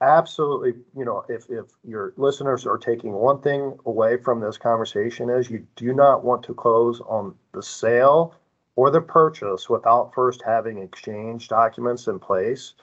absolutely 0.00 0.74
you 0.96 1.04
know 1.04 1.24
if 1.28 1.50
if 1.50 1.66
your 1.82 2.12
listeners 2.16 2.66
are 2.66 2.78
taking 2.78 3.12
one 3.12 3.40
thing 3.40 3.76
away 3.84 4.16
from 4.16 4.40
this 4.40 4.56
conversation 4.56 5.28
is 5.28 5.50
you 5.50 5.66
do 5.74 5.92
not 5.92 6.24
want 6.24 6.42
to 6.42 6.54
close 6.54 7.00
on 7.00 7.34
the 7.52 7.62
sale 7.62 8.34
or 8.76 8.90
the 8.90 9.00
purchase 9.00 9.68
without 9.68 10.14
first 10.14 10.40
having 10.46 10.78
exchange 10.78 11.48
documents 11.48 12.06
in 12.06 12.16
place. 12.16 12.74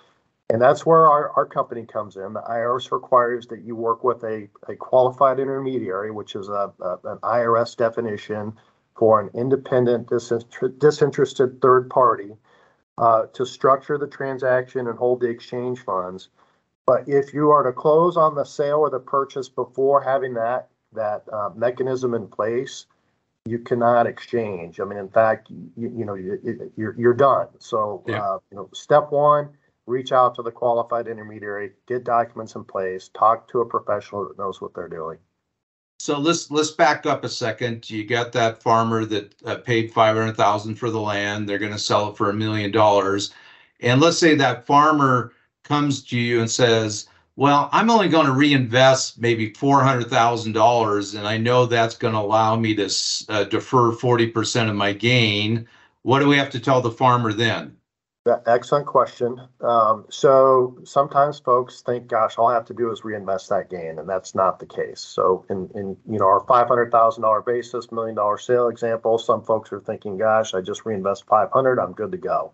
And 0.49 0.61
that's 0.61 0.85
where 0.85 1.07
our, 1.07 1.31
our 1.37 1.45
company 1.45 1.85
comes 1.85 2.17
in. 2.17 2.33
The 2.33 2.41
irs 2.41 2.91
requires 2.91 3.47
that 3.47 3.61
you 3.61 3.77
work 3.77 4.03
with 4.03 4.21
a, 4.25 4.49
a 4.67 4.75
qualified 4.75 5.39
intermediary 5.39 6.11
which 6.11 6.35
is 6.35 6.49
a, 6.49 6.73
a 6.81 6.99
an 7.05 7.17
irs 7.19 7.77
definition 7.77 8.53
for 8.97 9.21
an 9.21 9.29
independent 9.33 10.09
disinterested 10.79 11.61
third 11.61 11.89
party 11.89 12.35
uh, 12.97 13.27
to 13.27 13.45
structure 13.45 13.97
the 13.97 14.07
transaction 14.07 14.87
and 14.87 14.97
hold 14.97 15.21
the 15.21 15.29
exchange 15.29 15.79
funds 15.79 16.27
but 16.85 17.07
if 17.07 17.33
you 17.33 17.49
are 17.51 17.63
to 17.63 17.71
close 17.71 18.17
on 18.17 18.35
the 18.35 18.43
sale 18.43 18.79
or 18.79 18.89
the 18.89 18.99
purchase 18.99 19.49
before 19.49 20.01
having 20.01 20.33
that 20.35 20.69
that 20.93 21.23
uh, 21.31 21.49
mechanism 21.55 22.13
in 22.13 22.27
place, 22.27 22.85
you 23.45 23.59
cannot 23.59 24.07
exchange. 24.07 24.79
I 24.79 24.85
mean, 24.85 24.97
in 24.97 25.09
fact, 25.09 25.49
you, 25.49 25.69
you 25.75 26.05
know, 26.05 26.13
you, 26.13 26.71
you're 26.77 26.95
you're 26.97 27.13
done. 27.13 27.47
So, 27.59 28.03
yeah. 28.07 28.21
uh, 28.21 28.39
you 28.51 28.57
know, 28.57 28.69
step 28.73 29.11
one: 29.11 29.49
reach 29.87 30.11
out 30.11 30.35
to 30.35 30.41
the 30.41 30.51
qualified 30.51 31.07
intermediary, 31.07 31.71
get 31.87 32.03
documents 32.03 32.55
in 32.55 32.63
place, 32.63 33.09
talk 33.17 33.47
to 33.49 33.61
a 33.61 33.65
professional 33.65 34.27
that 34.27 34.37
knows 34.37 34.61
what 34.61 34.73
they're 34.73 34.87
doing. 34.87 35.17
So 35.99 36.19
let's 36.19 36.51
let's 36.51 36.71
back 36.71 37.05
up 37.05 37.23
a 37.23 37.29
second. 37.29 37.89
You 37.89 38.05
got 38.05 38.31
that 38.33 38.61
farmer 38.61 39.05
that 39.05 39.35
uh, 39.43 39.55
paid 39.57 39.91
five 39.91 40.15
hundred 40.15 40.37
thousand 40.37 40.75
for 40.75 40.91
the 40.91 40.99
land. 40.99 41.47
They're 41.47 41.59
going 41.59 41.71
to 41.71 41.79
sell 41.79 42.09
it 42.09 42.17
for 42.17 42.29
a 42.29 42.33
million 42.33 42.71
dollars, 42.71 43.33
and 43.79 43.99
let's 43.99 44.17
say 44.17 44.35
that 44.35 44.65
farmer 44.65 45.33
comes 45.65 46.01
to 46.03 46.17
you 46.17 46.39
and 46.39 46.49
says, 46.49 47.07
well, 47.35 47.69
I'm 47.73 47.89
only 47.89 48.07
going 48.07 48.27
to 48.27 48.31
reinvest 48.31 49.19
maybe 49.19 49.51
$400,000, 49.51 51.17
and 51.17 51.27
I 51.27 51.37
know 51.37 51.65
that's 51.65 51.97
going 51.97 52.13
to 52.13 52.19
allow 52.19 52.55
me 52.55 52.73
to 52.75 52.89
uh, 53.27 53.43
defer 53.43 53.91
40% 53.91 54.69
of 54.69 54.75
my 54.75 54.93
gain. 54.93 55.67
What 56.03 56.19
do 56.19 56.29
we 56.29 56.37
have 56.37 56.51
to 56.51 56.59
tell 56.59 56.81
the 56.81 56.91
farmer 56.91 57.33
then? 57.33 57.75
Excellent 58.47 58.87
question. 58.87 59.39
Um, 59.61 60.05
so 60.09 60.79
sometimes 60.83 61.37
folks 61.37 61.83
think, 61.83 62.07
"Gosh, 62.07 62.39
all 62.39 62.47
I 62.47 62.55
have 62.55 62.65
to 62.65 62.73
do 62.73 62.89
is 62.89 63.03
reinvest 63.03 63.49
that 63.49 63.69
gain," 63.69 63.99
and 63.99 64.09
that's 64.09 64.33
not 64.33 64.57
the 64.57 64.65
case. 64.65 64.99
So, 64.99 65.45
in, 65.47 65.69
in 65.75 65.95
you 66.09 66.17
know 66.17 66.25
our 66.25 66.43
five 66.47 66.67
hundred 66.67 66.91
thousand 66.91 67.21
dollar 67.21 67.43
basis, 67.43 67.91
million 67.91 68.15
dollar 68.15 68.39
sale 68.39 68.67
example, 68.67 69.19
some 69.19 69.43
folks 69.43 69.71
are 69.71 69.79
thinking, 69.79 70.17
"Gosh, 70.17 70.55
I 70.55 70.61
just 70.61 70.87
reinvest 70.87 71.27
five 71.27 71.51
hundred, 71.51 71.77
I'm 71.77 71.91
good 71.91 72.11
to 72.13 72.17
go." 72.17 72.51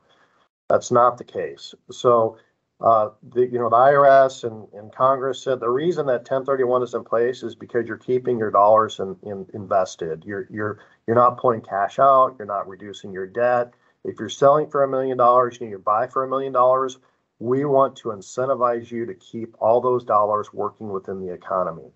That's 0.67 0.91
not 0.91 1.17
the 1.17 1.23
case. 1.23 1.73
So 1.89 2.37
uh, 2.81 3.09
the, 3.33 3.41
you 3.41 3.59
know, 3.59 3.69
the 3.69 3.75
IRS 3.75 4.43
and, 4.43 4.67
and 4.73 4.91
Congress 4.91 5.43
said 5.43 5.59
the 5.59 5.69
reason 5.69 6.07
that 6.07 6.21
1031 6.21 6.81
is 6.81 6.93
in 6.95 7.03
place 7.03 7.43
is 7.43 7.53
because 7.53 7.85
you're 7.87 7.97
keeping 7.97 8.39
your 8.39 8.49
dollars 8.49 8.99
in, 8.99 9.15
in, 9.23 9.45
invested. 9.53 10.23
You're 10.25 10.47
you're 10.49 10.79
you're 11.05 11.15
not 11.15 11.37
pulling 11.37 11.61
cash 11.61 11.99
out. 11.99 12.35
You're 12.39 12.47
not 12.47 12.67
reducing 12.67 13.11
your 13.11 13.27
debt. 13.27 13.73
If 14.03 14.19
you're 14.19 14.29
selling 14.29 14.67
for 14.67 14.83
a 14.83 14.87
million 14.87 15.17
dollars, 15.17 15.59
you 15.59 15.67
need 15.67 15.73
to 15.73 15.79
buy 15.79 16.07
for 16.07 16.23
a 16.23 16.27
million 16.27 16.53
dollars. 16.53 16.97
We 17.37 17.65
want 17.65 17.95
to 17.97 18.09
incentivize 18.09 18.89
you 18.89 19.05
to 19.05 19.13
keep 19.13 19.55
all 19.59 19.79
those 19.79 20.03
dollars 20.03 20.51
working 20.51 20.89
within 20.89 21.19
the 21.19 21.31
economy. 21.31 21.91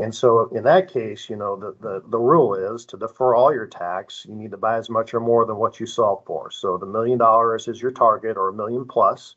And 0.00 0.14
so 0.14 0.48
in 0.54 0.62
that 0.64 0.92
case, 0.92 1.28
you 1.28 1.36
know, 1.36 1.56
the, 1.56 1.74
the, 1.80 2.02
the 2.08 2.18
rule 2.18 2.54
is 2.54 2.84
to 2.86 2.96
defer 2.96 3.34
all 3.34 3.52
your 3.52 3.66
tax, 3.66 4.24
you 4.28 4.34
need 4.34 4.52
to 4.52 4.56
buy 4.56 4.78
as 4.78 4.88
much 4.88 5.12
or 5.12 5.20
more 5.20 5.44
than 5.44 5.56
what 5.56 5.80
you 5.80 5.86
sell 5.86 6.22
for. 6.24 6.50
So 6.50 6.78
the 6.78 6.86
million 6.86 7.18
dollars 7.18 7.66
is 7.66 7.82
your 7.82 7.90
target 7.90 8.36
or 8.36 8.48
a 8.48 8.52
million 8.52 8.86
plus. 8.86 9.34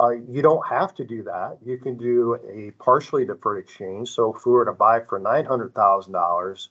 Uh, 0.00 0.10
you 0.10 0.40
don't 0.40 0.66
have 0.66 0.94
to 0.94 1.04
do 1.04 1.22
that. 1.22 1.58
You 1.64 1.76
can 1.76 1.96
do 1.96 2.38
a 2.50 2.70
partially 2.82 3.26
deferred 3.26 3.58
exchange. 3.58 4.08
So 4.08 4.34
if 4.34 4.46
we 4.46 4.52
were 4.52 4.64
to 4.64 4.72
buy 4.72 5.00
for 5.00 5.18
nine 5.18 5.44
hundred 5.44 5.74
thousand 5.74 6.14
dollars, 6.14 6.70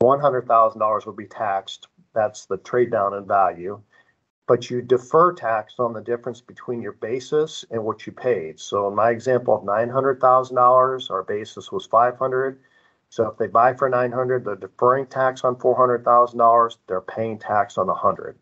one 0.00 0.20
hundred 0.20 0.46
thousand 0.46 0.78
dollars 0.78 1.06
would 1.06 1.16
be 1.16 1.26
taxed. 1.26 1.88
That's 2.14 2.46
the 2.46 2.58
trade 2.58 2.90
down 2.90 3.14
in 3.14 3.26
value. 3.26 3.80
But 4.46 4.68
you 4.68 4.82
defer 4.82 5.32
tax 5.32 5.74
on 5.78 5.92
the 5.92 6.00
difference 6.02 6.40
between 6.40 6.82
your 6.82 6.92
basis 6.92 7.64
and 7.70 7.84
what 7.84 8.04
you 8.04 8.12
paid. 8.12 8.58
So 8.60 8.88
in 8.88 8.94
my 8.94 9.10
example 9.10 9.56
of 9.56 9.64
nine 9.64 9.88
hundred 9.88 10.20
thousand 10.20 10.56
dollars, 10.56 11.08
our 11.08 11.22
basis 11.22 11.72
was 11.72 11.86
five 11.86 12.18
hundred. 12.18 12.58
So 13.08 13.26
if 13.28 13.38
they 13.38 13.46
buy 13.46 13.72
for 13.74 13.88
nine 13.88 14.12
hundred, 14.12 14.44
they're 14.44 14.56
deferring 14.56 15.06
tax 15.06 15.44
on 15.44 15.56
four 15.56 15.76
hundred 15.76 16.04
thousand 16.04 16.38
dollars. 16.38 16.76
They're 16.88 17.00
paying 17.00 17.38
tax 17.38 17.78
on 17.78 17.88
a 17.88 17.94
hundred. 17.94 18.36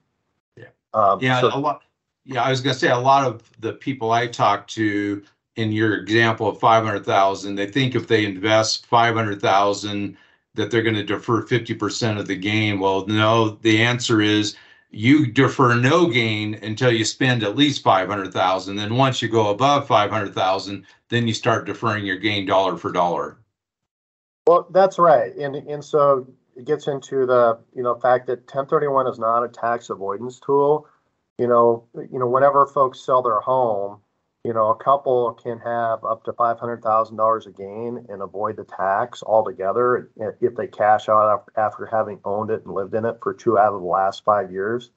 Yeah. 0.57 0.65
Um, 0.93 1.21
yeah. 1.21 1.41
So, 1.41 1.55
a 1.55 1.59
lot 1.59 1.83
yeah, 2.29 2.43
I 2.43 2.51
was 2.51 2.61
gonna 2.61 2.75
say 2.75 2.91
a 2.91 2.99
lot 2.99 3.27
of 3.27 3.51
the 3.59 3.73
people 3.73 4.13
I 4.13 4.27
talk 4.27 4.69
to 4.69 5.25
in 5.57 5.73
your 5.73 5.97
example 5.97 6.49
of 6.49 6.61
five 6.61 6.85
hundred 6.85 7.05
thousand, 7.05 7.57
they 7.57 7.67
think 7.67 7.95
if 7.95 8.07
they 8.07 8.25
invest 8.25 8.87
five 8.87 9.15
hundred 9.15 9.41
thousand 9.41 10.17
that 10.55 10.71
they're 10.71 10.83
going 10.83 10.95
to 10.95 11.05
defer 11.05 11.43
50% 11.43 12.19
of 12.19 12.27
the 12.27 12.35
gain. 12.35 12.81
Well, 12.81 13.07
no, 13.07 13.51
the 13.63 13.81
answer 13.81 14.21
is 14.21 14.57
you 14.91 15.27
defer 15.31 15.75
no 15.75 16.09
gain 16.09 16.55
until 16.63 16.91
you 16.91 17.05
spend 17.05 17.45
at 17.45 17.57
least 17.57 17.83
500,000. 17.85 18.75
Then 18.75 18.97
once 18.97 19.23
you 19.23 19.29
go 19.29 19.51
above 19.51 19.87
500,000, 19.87 20.85
then 21.11 21.29
you 21.29 21.35
start 21.35 21.67
deferring 21.67 22.05
your 22.05 22.17
gain 22.17 22.45
dollar 22.45 22.77
for 22.77 22.91
dollar. 22.91 23.39
Well, 24.49 24.67
that's 24.73 24.99
right. 24.99 25.35
And 25.37 25.55
and 25.55 25.85
so 25.85 26.27
it 26.57 26.65
gets 26.65 26.89
into 26.89 27.27
the, 27.27 27.59
you 27.75 27.83
know, 27.83 27.95
fact 27.95 28.27
that 28.27 28.41
1031 28.41 29.07
is 29.07 29.19
not 29.19 29.45
a 29.45 29.49
tax 29.49 29.91
avoidance 29.91 30.41
tool 30.41 30.89
you 31.39 31.47
know, 31.47 31.85
you 31.95 32.19
know, 32.19 32.27
whenever 32.27 32.67
folks 32.67 33.01
sell 33.01 33.23
their 33.23 33.41
home, 33.41 34.01
you 34.45 34.53
know, 34.53 34.71
a 34.71 34.77
couple 34.77 35.33
can 35.35 35.59
have 35.59 36.05
up 36.05 36.25
to 36.25 36.33
five 36.33 36.59
hundred 36.59 36.83
thousand 36.83 37.17
dollars 37.17 37.47
a 37.47 37.51
gain 37.51 38.07
and 38.09 38.23
avoid 38.23 38.57
the 38.57 38.65
tax 38.65 39.23
altogether 39.23 40.11
eh, 40.21 40.31
if 40.41 40.55
they 40.57 40.67
cash 40.67 41.09
out 41.09 41.45
after 41.57 41.87
having 41.87 42.21
owned 42.25 42.51
it 42.51 42.65
and 42.65 42.75
lived 42.75 42.95
in 42.95 43.05
it 43.05 43.19
for 43.23 43.35
two 43.35 43.59
out 43.59 43.73
of 43.73 43.81
the 43.81 43.87
last 43.87 44.25
five 44.25 44.51
years. 44.51 44.91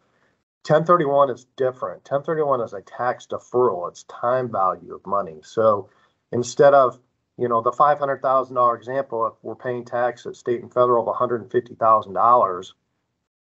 1031 0.68 1.32
is 1.32 1.48
different. 1.58 2.04
1031 2.04 2.62
is 2.62 2.74
a 2.74 2.82
tax 2.82 3.26
deferral. 3.26 3.90
It's 3.90 4.04
time 4.04 4.52
value 4.52 4.94
of 4.94 5.06
money. 5.08 5.40
So 5.42 5.90
instead 6.32 6.74
of 6.74 7.00
you 7.38 7.48
know 7.48 7.62
the 7.62 7.72
$500,000 7.72 8.78
example, 8.78 9.28
if 9.28 9.34
we're 9.42 9.56
paying 9.56 9.86
tax 9.86 10.26
at 10.26 10.36
state 10.36 10.62
and 10.62 10.72
federal 10.72 11.10
of 11.10 11.16
$150,000, 11.16 12.74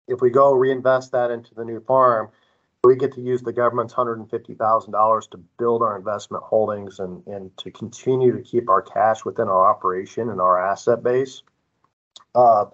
if 0.08 0.22
we 0.22 0.30
go 0.30 0.54
reinvest 0.54 1.14
that 1.14 1.32
into 1.32 1.56
the 1.56 1.66
new 1.66 1.80
farm, 1.80 2.30
we 2.88 2.96
get 2.96 3.14
to 3.14 3.22
use 3.22 3.42
the 3.42 3.54
government's 3.54 3.94
$150,000 3.94 5.30
to 5.32 5.38
build 5.58 5.82
our 5.82 5.98
investment 5.98 6.44
holdings 6.44 7.00
and, 7.00 7.26
and 7.28 7.56
to 7.58 7.72
continue 7.72 8.36
to 8.36 8.42
keep 8.42 8.70
our 8.70 8.82
cash 8.82 9.24
within 9.24 9.48
our 9.48 9.70
operation 9.70 10.30
and 10.30 10.42
our 10.42 10.60
asset 10.60 11.04
base. 11.04 11.44
Uh, 12.34 12.66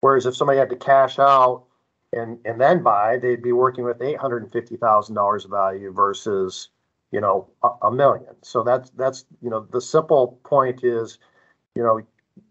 whereas 0.00 0.26
if 0.26 0.36
somebody 0.36 0.58
had 0.58 0.70
to 0.70 0.76
cash 0.76 1.18
out 1.18 1.64
and, 2.12 2.38
and 2.44 2.60
then 2.60 2.82
buy, 2.82 3.18
they'd 3.18 3.42
be 3.42 3.52
working 3.52 3.84
with 3.84 3.98
$850,000 3.98 5.44
of 5.44 5.50
value 5.50 5.92
versus, 5.92 6.68
you 7.12 7.20
know, 7.20 7.48
a, 7.62 7.68
a 7.82 7.92
million. 7.92 8.34
So 8.42 8.62
that's, 8.62 8.90
that's, 8.90 9.24
you 9.40 9.48
know, 9.48 9.66
the 9.70 9.80
simple 9.80 10.40
point 10.44 10.84
is, 10.84 11.18
you 11.74 11.82
know, 11.82 11.98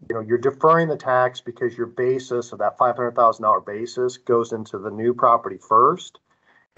you 0.08 0.14
know, 0.14 0.20
you're 0.20 0.38
deferring 0.38 0.88
the 0.88 0.96
tax 0.96 1.40
because 1.40 1.76
your 1.76 1.86
basis 1.86 2.52
of 2.52 2.58
that 2.58 2.78
$500,000 2.78 3.66
basis 3.66 4.16
goes 4.16 4.52
into 4.52 4.78
the 4.78 4.90
new 4.90 5.12
property 5.14 5.58
first 5.58 6.20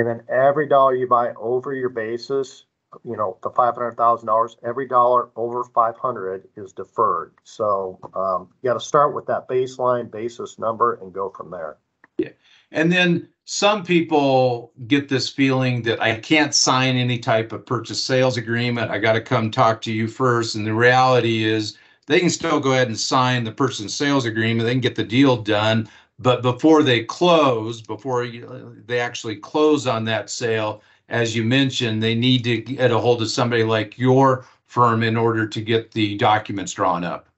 and 0.03 0.11
then 0.11 0.27
every 0.29 0.67
dollar 0.67 0.97
you 0.97 1.07
buy 1.07 1.33
over 1.35 1.73
your 1.73 1.89
basis, 1.89 2.65
you 3.05 3.17
know, 3.17 3.39
the 3.45 3.51
five 3.51 3.75
hundred 3.75 3.97
thousand 3.97 4.27
dollars, 4.27 4.57
every 4.65 4.89
dollar 4.89 5.31
over 5.37 5.63
five 5.63 5.97
hundred 5.97 6.49
is 6.57 6.73
deferred. 6.73 7.35
So 7.45 8.01
um, 8.15 8.49
you 8.63 8.69
got 8.69 8.75
to 8.75 8.85
start 8.85 9.15
with 9.15 9.27
that 9.27 9.49
baseline 9.49 10.11
basis 10.11 10.59
number 10.59 10.95
and 10.95 11.13
go 11.13 11.31
from 11.31 11.53
there. 11.53 11.77
Yeah, 12.19 12.31
and 12.73 12.91
then 12.91 13.29
some 13.45 13.85
people 13.85 14.73
get 14.89 15.09
this 15.09 15.29
feeling 15.29 15.83
that 15.83 16.03
I 16.03 16.19
can't 16.19 16.53
sign 16.53 16.97
any 16.97 17.19
type 17.19 17.53
of 17.53 17.65
purchase 17.65 18.03
sales 18.03 18.37
agreement. 18.37 18.91
I 18.91 18.99
got 18.99 19.13
to 19.13 19.21
come 19.21 19.53
talk 19.53 19.81
to 19.83 19.93
you 19.93 20.09
first. 20.09 20.57
And 20.57 20.67
the 20.67 20.75
reality 20.75 21.45
is, 21.45 21.79
they 22.09 22.19
can 22.19 22.31
still 22.31 22.59
go 22.59 22.73
ahead 22.73 22.89
and 22.89 22.99
sign 22.99 23.45
the 23.45 23.53
purchase 23.53 23.95
sales 23.95 24.25
agreement. 24.25 24.67
They 24.67 24.73
can 24.73 24.81
get 24.81 24.97
the 24.97 25.05
deal 25.05 25.37
done 25.37 25.89
but 26.23 26.43
before 26.43 26.83
they 26.83 27.05
close, 27.05 27.83
before 27.83 28.27
they 28.27 29.01
actually 29.01 29.37
close 29.37 29.87
on 29.87 30.05
that 30.05 30.31
sale, 30.31 30.83
as 31.09 31.35
you 31.35 31.45
mentioned, 31.45 32.03
they 32.03 32.15
need 32.15 32.45
to 32.45 32.59
get 32.59 32.91
a 32.91 32.99
hold 32.99 33.21
of 33.23 33.31
somebody 33.31 33.65
like 33.65 33.99
your 33.99 34.47
firm 34.67 35.03
in 35.03 35.17
order 35.17 35.47
to 35.47 35.61
get 35.61 35.91
the 35.91 36.17
documents 36.17 36.73
drawn 36.73 37.05
up. 37.05 37.29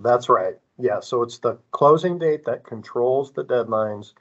That's 0.00 0.28
right. 0.28 0.56
Yeah. 0.78 1.00
So 1.00 1.22
it's 1.22 1.38
the 1.38 1.56
closing 1.70 2.18
date 2.18 2.44
that 2.44 2.64
controls 2.64 3.32
the 3.32 3.44
deadlines. 3.44 4.12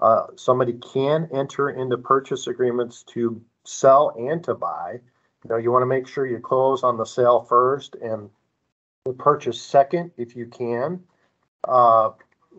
Uh, 0.00 0.26
somebody 0.36 0.74
can 0.74 1.28
enter 1.32 1.70
into 1.70 1.96
purchase 1.96 2.46
agreements 2.46 3.02
to 3.04 3.40
sell 3.64 4.14
and 4.18 4.42
to 4.44 4.54
buy. 4.54 5.00
You 5.44 5.50
know, 5.50 5.56
you 5.56 5.70
want 5.70 5.82
to 5.82 5.86
make 5.86 6.06
sure 6.06 6.26
you 6.26 6.40
close 6.40 6.82
on 6.82 6.96
the 6.96 7.04
sale 7.04 7.42
first 7.42 7.94
and 7.96 8.28
the 9.04 9.12
purchase 9.12 9.60
second 9.60 10.10
if 10.16 10.36
you 10.36 10.46
can. 10.46 11.02
Uh, 11.66 12.10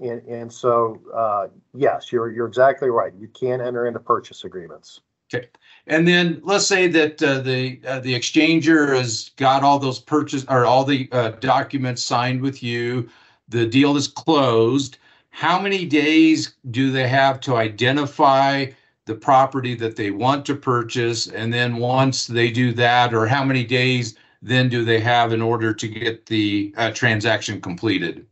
and, 0.01 0.21
and 0.27 0.51
so, 0.51 0.99
uh, 1.13 1.47
yes, 1.73 2.11
you're, 2.11 2.31
you're 2.31 2.47
exactly 2.47 2.89
right. 2.89 3.13
You 3.19 3.27
can 3.27 3.61
enter 3.61 3.85
into 3.87 3.99
purchase 3.99 4.43
agreements. 4.43 5.01
Okay. 5.33 5.47
And 5.85 6.07
then 6.07 6.41
let's 6.43 6.65
say 6.65 6.87
that 6.87 7.21
uh, 7.21 7.39
the 7.39 7.79
uh, 7.85 7.99
the 7.99 8.15
exchanger 8.15 8.97
has 8.97 9.29
got 9.37 9.63
all 9.63 9.77
those 9.77 9.99
purchase 9.99 10.43
or 10.49 10.65
all 10.65 10.83
the 10.83 11.07
uh, 11.11 11.29
documents 11.39 12.01
signed 12.01 12.41
with 12.41 12.63
you. 12.63 13.07
The 13.47 13.65
deal 13.65 13.95
is 13.95 14.07
closed. 14.07 14.97
How 15.29 15.59
many 15.59 15.85
days 15.85 16.55
do 16.71 16.91
they 16.91 17.07
have 17.07 17.39
to 17.41 17.55
identify 17.57 18.67
the 19.05 19.15
property 19.15 19.75
that 19.75 19.95
they 19.95 20.11
want 20.11 20.45
to 20.47 20.55
purchase? 20.55 21.27
And 21.27 21.53
then 21.53 21.77
once 21.77 22.25
they 22.25 22.49
do 22.49 22.73
that, 22.73 23.13
or 23.13 23.27
how 23.27 23.43
many 23.43 23.63
days 23.63 24.15
then 24.41 24.69
do 24.69 24.83
they 24.83 24.99
have 24.99 25.31
in 25.33 25.41
order 25.41 25.73
to 25.73 25.87
get 25.87 26.25
the 26.25 26.73
uh, 26.77 26.91
transaction 26.91 27.61
completed? 27.61 28.25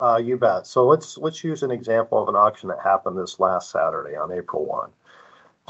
Uh, 0.00 0.20
you 0.22 0.36
bet. 0.36 0.66
So 0.66 0.86
let's 0.86 1.18
let's 1.18 1.42
use 1.42 1.62
an 1.62 1.72
example 1.72 2.22
of 2.22 2.28
an 2.28 2.36
auction 2.36 2.68
that 2.68 2.78
happened 2.82 3.18
this 3.18 3.40
last 3.40 3.70
Saturday 3.70 4.16
on 4.16 4.32
April 4.32 4.64
1. 4.64 4.90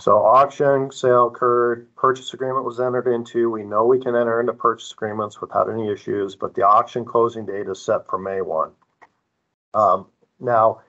So 0.00 0.18
auction, 0.18 0.92
sale 0.92 1.28
occurred, 1.28 1.88
purchase 1.96 2.32
agreement 2.32 2.64
was 2.64 2.78
entered 2.78 3.08
into. 3.08 3.50
We 3.50 3.64
know 3.64 3.84
we 3.84 3.98
can 3.98 4.14
enter 4.14 4.38
into 4.38 4.52
purchase 4.52 4.92
agreements 4.92 5.40
without 5.40 5.70
any 5.70 5.90
issues, 5.90 6.36
but 6.36 6.54
the 6.54 6.62
auction 6.62 7.04
closing 7.04 7.46
date 7.46 7.66
is 7.66 7.82
set 7.82 8.06
for 8.06 8.18
May 8.18 8.40
1. 8.40 8.70
Um, 9.74 10.06
now, 10.38 10.82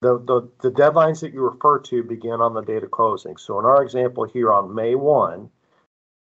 the, 0.00 0.18
the, 0.18 0.48
the 0.62 0.70
deadlines 0.70 1.20
that 1.20 1.34
you 1.34 1.42
refer 1.42 1.80
to 1.80 2.02
begin 2.02 2.40
on 2.40 2.54
the 2.54 2.62
date 2.62 2.82
of 2.82 2.90
closing. 2.90 3.36
So 3.36 3.58
in 3.58 3.66
our 3.66 3.82
example 3.82 4.24
here 4.24 4.50
on 4.52 4.74
May 4.74 4.94
1, 4.94 5.50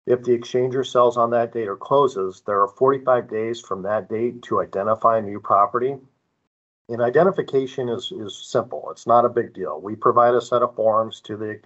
if 0.07 0.23
the 0.23 0.35
exchanger 0.35 0.87
sells 0.87 1.17
on 1.17 1.29
that 1.31 1.53
date 1.53 1.67
or 1.67 1.75
closes, 1.75 2.41
there 2.47 2.61
are 2.61 2.67
45 2.69 3.29
days 3.29 3.61
from 3.61 3.83
that 3.83 4.09
date 4.09 4.41
to 4.43 4.61
identify 4.61 5.19
new 5.19 5.39
property 5.39 5.97
and 6.89 7.01
identification 7.01 7.89
is, 7.89 8.11
is 8.11 8.37
simple. 8.37 8.87
It's 8.91 9.07
not 9.07 9.25
a 9.25 9.29
big 9.29 9.53
deal. 9.53 9.79
We 9.81 9.95
provide 9.95 10.33
a 10.33 10.41
set 10.41 10.61
of 10.61 10.75
forms 10.75 11.21
to 11.21 11.35
the 11.37 11.59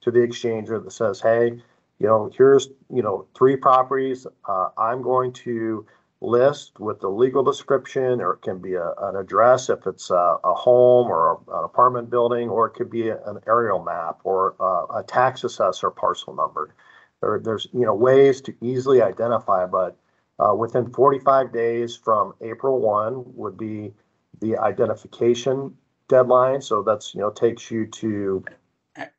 to 0.00 0.10
the 0.10 0.18
exchanger 0.18 0.82
that 0.84 0.90
says, 0.90 1.20
hey, 1.20 1.52
you 1.98 2.06
know, 2.06 2.30
here's 2.36 2.68
you 2.92 3.02
know 3.02 3.26
three 3.36 3.56
properties. 3.56 4.26
Uh, 4.48 4.68
I'm 4.76 5.02
going 5.02 5.32
to 5.44 5.86
list 6.20 6.80
with 6.80 7.00
the 7.00 7.08
legal 7.08 7.42
description, 7.42 8.20
or 8.20 8.34
it 8.34 8.42
can 8.42 8.58
be 8.58 8.74
a, 8.74 8.92
an 9.02 9.16
address 9.16 9.68
if 9.68 9.86
it's 9.86 10.10
a, 10.10 10.38
a 10.42 10.54
home 10.54 11.08
or 11.08 11.32
a, 11.32 11.58
an 11.58 11.64
apartment 11.64 12.10
building, 12.10 12.48
or 12.48 12.66
it 12.66 12.74
could 12.74 12.90
be 12.90 13.08
a, 13.08 13.22
an 13.24 13.38
aerial 13.46 13.82
map 13.82 14.20
or 14.24 14.54
a, 14.58 14.98
a 14.98 15.04
tax 15.06 15.44
assessor 15.44 15.90
parcel 15.90 16.34
number. 16.34 16.74
There, 17.20 17.40
there's 17.42 17.68
you 17.72 17.86
know 17.86 17.94
ways 17.94 18.40
to 18.42 18.54
easily 18.60 19.02
identify, 19.02 19.66
but 19.66 19.96
uh, 20.38 20.54
within 20.54 20.90
45 20.90 21.52
days 21.52 21.96
from 21.96 22.34
April 22.40 22.80
1 22.80 23.22
would 23.36 23.56
be 23.56 23.92
the 24.40 24.56
identification 24.58 25.76
deadline. 26.08 26.60
So 26.60 26.82
that's, 26.82 27.14
you 27.14 27.20
know, 27.20 27.30
takes 27.30 27.70
you 27.70 27.86
to 27.86 28.44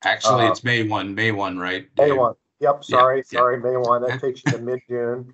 Actually, 0.04 0.45
uh, 0.45 0.51
it's 0.51 0.63
May 0.63 0.84
one, 0.84 1.15
May 1.15 1.32
one, 1.32 1.58
right? 1.58 1.88
May 1.97 2.12
one. 2.12 2.36
Yep, 2.62 2.84
sorry, 2.86 3.17
yeah, 3.17 3.39
sorry, 3.39 3.60
May 3.60 3.75
one. 3.75 4.01
That 4.04 4.21
takes 4.21 4.41
you 4.45 4.51
to 4.54 4.58
mid-June. 4.62 5.34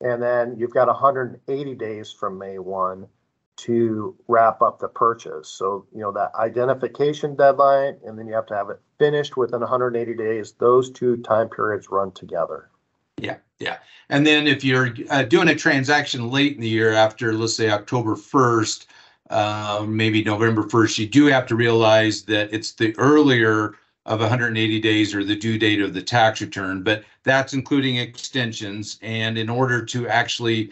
And 0.00 0.22
then 0.22 0.56
you've 0.58 0.74
got 0.74 0.86
180 0.86 1.74
days 1.74 2.12
from 2.12 2.38
May 2.38 2.58
one 2.58 3.08
to 3.56 4.14
wrap 4.28 4.62
up 4.62 4.78
the 4.78 4.88
purchase. 4.88 5.48
So, 5.48 5.86
you 5.92 6.00
know, 6.00 6.12
that 6.12 6.34
identification 6.34 7.34
deadline, 7.34 7.96
and 8.04 8.18
then 8.18 8.26
you 8.26 8.34
have 8.34 8.46
to 8.46 8.54
have 8.54 8.70
it 8.70 8.80
finished 8.98 9.36
within 9.36 9.60
180 9.60 10.14
days. 10.14 10.52
Those 10.52 10.90
two 10.90 11.16
time 11.18 11.48
periods 11.48 11.88
run 11.90 12.12
together. 12.12 12.70
Yeah, 13.18 13.36
yeah. 13.58 13.78
And 14.08 14.26
then 14.26 14.46
if 14.46 14.62
you're 14.62 14.94
uh, 15.10 15.22
doing 15.24 15.48
a 15.48 15.54
transaction 15.54 16.30
late 16.30 16.54
in 16.54 16.60
the 16.60 16.68
year 16.68 16.92
after, 16.92 17.32
let's 17.32 17.56
say 17.56 17.70
October 17.70 18.14
1st, 18.14 18.86
uh, 19.30 19.84
maybe 19.88 20.22
November 20.22 20.62
1st, 20.62 20.98
you 20.98 21.06
do 21.06 21.26
have 21.26 21.46
to 21.46 21.56
realize 21.56 22.22
that 22.24 22.52
it's 22.52 22.72
the 22.72 22.96
earlier 22.98 23.74
of 24.04 24.20
180 24.20 24.80
days 24.80 25.14
or 25.14 25.24
the 25.24 25.34
due 25.34 25.58
date 25.58 25.80
of 25.80 25.92
the 25.92 26.02
tax 26.02 26.40
return, 26.40 26.82
but 26.82 27.04
that's 27.24 27.54
including 27.54 27.96
extensions. 27.96 28.98
And 29.02 29.36
in 29.36 29.48
order 29.48 29.84
to 29.86 30.06
actually 30.06 30.70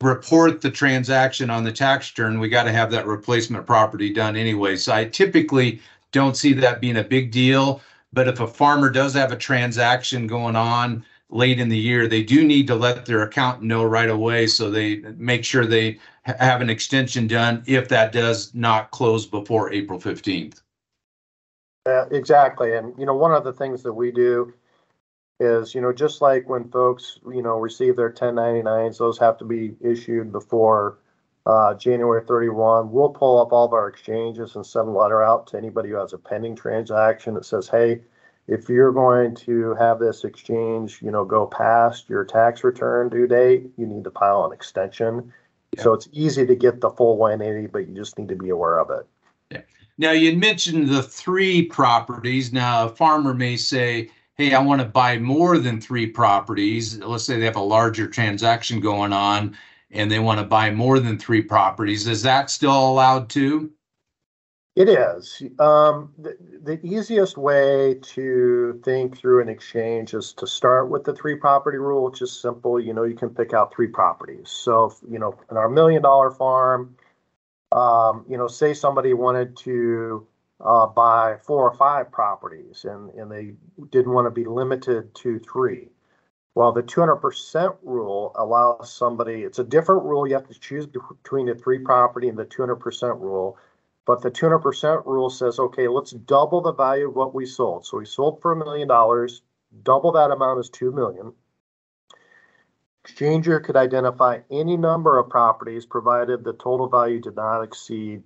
report 0.00 0.60
the 0.60 0.70
transaction 0.70 1.50
on 1.50 1.62
the 1.62 1.70
tax 1.70 2.10
return, 2.10 2.40
we 2.40 2.48
got 2.48 2.64
to 2.64 2.72
have 2.72 2.90
that 2.90 3.06
replacement 3.06 3.66
property 3.66 4.12
done 4.12 4.34
anyway. 4.34 4.74
So 4.74 4.92
I 4.92 5.04
typically 5.04 5.80
don't 6.10 6.36
see 6.36 6.52
that 6.54 6.80
being 6.80 6.96
a 6.96 7.04
big 7.04 7.30
deal. 7.30 7.82
But 8.12 8.26
if 8.26 8.40
a 8.40 8.46
farmer 8.48 8.90
does 8.90 9.14
have 9.14 9.30
a 9.30 9.36
transaction 9.36 10.26
going 10.26 10.56
on 10.56 11.04
late 11.30 11.60
in 11.60 11.68
the 11.68 11.78
year, 11.78 12.06
they 12.06 12.22
do 12.22 12.44
need 12.44 12.66
to 12.66 12.74
let 12.74 13.06
their 13.06 13.22
accountant 13.22 13.64
know 13.64 13.84
right 13.84 14.10
away 14.10 14.46
so 14.46 14.70
they 14.70 14.96
make 15.16 15.44
sure 15.44 15.64
they 15.64 15.98
have 16.22 16.60
an 16.60 16.70
extension 16.70 17.26
done 17.26 17.62
if 17.66 17.88
that 17.88 18.12
does 18.12 18.54
not 18.54 18.90
close 18.90 19.26
before 19.26 19.72
April 19.72 19.98
15th. 19.98 20.60
Yeah, 21.86 22.04
exactly. 22.10 22.74
And, 22.76 22.94
you 22.98 23.06
know, 23.06 23.14
one 23.14 23.32
of 23.32 23.44
the 23.44 23.52
things 23.52 23.82
that 23.84 23.92
we 23.92 24.12
do 24.12 24.52
is, 25.40 25.74
you 25.74 25.80
know, 25.80 25.92
just 25.92 26.20
like 26.20 26.48
when 26.48 26.68
folks, 26.68 27.18
you 27.26 27.42
know, 27.42 27.58
receive 27.58 27.96
their 27.96 28.12
1099s, 28.12 28.98
those 28.98 29.18
have 29.18 29.38
to 29.38 29.44
be 29.44 29.74
issued 29.80 30.30
before 30.30 30.98
uh, 31.46 31.74
January 31.74 32.22
31. 32.26 32.92
We'll 32.92 33.08
pull 33.08 33.40
up 33.40 33.52
all 33.52 33.64
of 33.64 33.72
our 33.72 33.88
exchanges 33.88 34.56
and 34.56 34.66
send 34.66 34.88
a 34.88 34.92
letter 34.92 35.22
out 35.22 35.46
to 35.48 35.56
anybody 35.56 35.88
who 35.90 35.96
has 35.96 36.12
a 36.12 36.18
pending 36.18 36.56
transaction 36.56 37.34
that 37.34 37.46
says, 37.46 37.68
hey, 37.68 38.02
if 38.50 38.68
you're 38.68 38.90
going 38.90 39.36
to 39.36 39.74
have 39.76 40.00
this 40.00 40.24
exchange, 40.24 41.00
you 41.00 41.12
know, 41.12 41.24
go 41.24 41.46
past 41.46 42.08
your 42.08 42.24
tax 42.24 42.64
return 42.64 43.08
due 43.08 43.28
date, 43.28 43.70
you 43.76 43.86
need 43.86 44.02
to 44.02 44.10
file 44.10 44.44
an 44.44 44.52
extension. 44.52 45.32
So 45.78 45.92
it's 45.92 46.08
easy 46.10 46.44
to 46.44 46.56
get 46.56 46.80
the 46.80 46.90
full 46.90 47.16
180, 47.16 47.68
but 47.68 47.86
you 47.86 47.94
just 47.94 48.18
need 48.18 48.28
to 48.28 48.34
be 48.34 48.48
aware 48.48 48.80
of 48.80 48.90
it. 48.90 49.06
Yeah. 49.52 49.60
Now, 49.98 50.10
you 50.10 50.36
mentioned 50.36 50.88
the 50.88 51.00
three 51.00 51.62
properties. 51.62 52.52
Now, 52.52 52.86
a 52.86 52.88
farmer 52.88 53.34
may 53.34 53.56
say, 53.56 54.10
hey, 54.34 54.52
I 54.52 54.60
want 54.60 54.80
to 54.80 54.86
buy 54.86 55.16
more 55.18 55.58
than 55.58 55.80
three 55.80 56.08
properties. 56.08 56.98
Let's 56.98 57.22
say 57.22 57.38
they 57.38 57.44
have 57.44 57.54
a 57.54 57.60
larger 57.60 58.08
transaction 58.08 58.80
going 58.80 59.12
on 59.12 59.56
and 59.92 60.10
they 60.10 60.18
want 60.18 60.40
to 60.40 60.44
buy 60.44 60.72
more 60.72 60.98
than 60.98 61.20
three 61.20 61.42
properties. 61.42 62.08
Is 62.08 62.22
that 62.22 62.50
still 62.50 62.90
allowed 62.90 63.30
too? 63.30 63.70
It 64.76 64.88
is. 64.88 65.42
Um, 65.58 66.14
the, 66.18 66.36
the 66.62 66.80
easiest 66.86 67.36
way 67.36 67.94
to 68.14 68.80
think 68.84 69.18
through 69.18 69.42
an 69.42 69.48
exchange 69.48 70.14
is 70.14 70.32
to 70.34 70.46
start 70.46 70.88
with 70.88 71.04
the 71.04 71.14
three 71.14 71.36
property 71.36 71.76
rule, 71.78 72.04
which 72.04 72.22
is 72.22 72.32
simple. 72.32 72.80
You 72.80 72.94
know, 72.94 73.04
you 73.04 73.14
can 73.14 73.30
pick 73.30 73.52
out 73.52 73.74
three 73.74 73.88
properties. 73.88 74.48
So, 74.48 74.94
you 75.10 75.18
know, 75.18 75.38
in 75.50 75.56
our 75.56 75.68
million 75.68 76.02
dollar 76.02 76.30
farm, 76.30 76.96
um, 77.72 78.24
you 78.28 78.36
know, 78.38 78.48
say 78.48 78.74
somebody 78.74 79.14
wanted 79.14 79.56
to 79.58 80.26
uh, 80.60 80.86
buy 80.88 81.36
four 81.44 81.70
or 81.70 81.76
five 81.76 82.12
properties 82.12 82.84
and, 82.84 83.10
and 83.12 83.30
they 83.30 83.54
didn't 83.90 84.12
want 84.12 84.26
to 84.26 84.30
be 84.30 84.44
limited 84.44 85.14
to 85.16 85.40
three. 85.40 85.88
Well, 86.54 86.72
the 86.72 86.82
200% 86.82 87.78
rule 87.82 88.32
allows 88.36 88.92
somebody, 88.92 89.42
it's 89.42 89.60
a 89.60 89.64
different 89.64 90.04
rule. 90.04 90.26
You 90.26 90.34
have 90.34 90.48
to 90.48 90.60
choose 90.60 90.86
between 90.86 91.46
the 91.46 91.54
three 91.54 91.78
property 91.80 92.28
and 92.28 92.38
the 92.38 92.44
200% 92.44 93.20
rule. 93.20 93.58
But 94.06 94.22
the 94.22 94.30
200% 94.30 95.06
rule 95.06 95.30
says, 95.30 95.58
okay, 95.58 95.88
let's 95.88 96.12
double 96.12 96.62
the 96.62 96.72
value 96.72 97.08
of 97.08 97.14
what 97.14 97.34
we 97.34 97.46
sold. 97.46 97.86
So 97.86 97.98
we 97.98 98.06
sold 98.06 98.40
for 98.40 98.52
a 98.52 98.56
million 98.56 98.88
dollars, 98.88 99.42
double 99.82 100.12
that 100.12 100.30
amount 100.30 100.60
is 100.60 100.70
2 100.70 100.90
million. 100.90 101.32
Exchanger 103.04 103.62
could 103.62 103.76
identify 103.76 104.40
any 104.50 104.76
number 104.76 105.18
of 105.18 105.30
properties 105.30 105.86
provided 105.86 106.44
the 106.44 106.52
total 106.52 106.88
value 106.88 107.20
did 107.20 107.36
not 107.36 107.62
exceed 107.62 108.22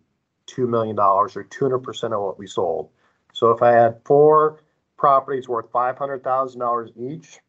$2 0.49 0.69
million 0.69 0.99
or 0.99 1.29
200% 1.29 2.13
of 2.13 2.21
what 2.21 2.39
we 2.39 2.47
sold. 2.47 2.91
So 3.33 3.51
if 3.51 3.63
I 3.63 3.73
had 3.73 4.01
four 4.05 4.61
properties 4.97 5.49
worth 5.49 5.71
$500,000 5.73 6.91
each, 6.97 7.41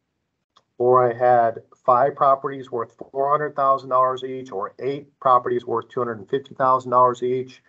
or 0.78 1.10
I 1.10 1.16
had 1.16 1.62
five 1.84 2.14
properties 2.16 2.70
worth 2.70 2.96
$400,000 2.98 4.24
each, 4.24 4.52
or 4.52 4.74
eight 4.78 5.18
properties 5.20 5.64
worth 5.64 5.88
$250,000 5.88 7.22
each, 7.22 7.62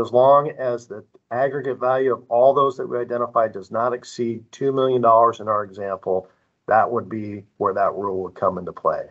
as 0.00 0.12
long 0.12 0.50
as 0.50 0.86
the 0.86 1.04
aggregate 1.30 1.78
value 1.78 2.12
of 2.12 2.22
all 2.28 2.54
those 2.54 2.76
that 2.76 2.86
we 2.86 2.98
identified 2.98 3.52
does 3.52 3.70
not 3.70 3.92
exceed 3.92 4.44
$2 4.52 4.74
million 4.74 4.98
in 4.98 5.48
our 5.48 5.64
example, 5.64 6.28
that 6.66 6.90
would 6.90 7.08
be 7.08 7.44
where 7.58 7.74
that 7.74 7.94
rule 7.94 8.22
would 8.22 8.34
come 8.34 8.58
into 8.58 8.72
play. 8.72 9.02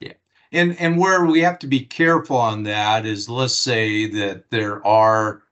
Yeah. 0.00 0.14
And 0.52 0.78
and 0.80 0.98
where 0.98 1.24
we 1.24 1.40
have 1.40 1.58
to 1.60 1.66
be 1.66 1.80
careful 1.80 2.36
on 2.36 2.62
that 2.64 3.04
is 3.04 3.28
let's 3.28 3.54
say 3.54 4.06
that 4.06 4.50
there 4.50 4.86
are 4.86 5.42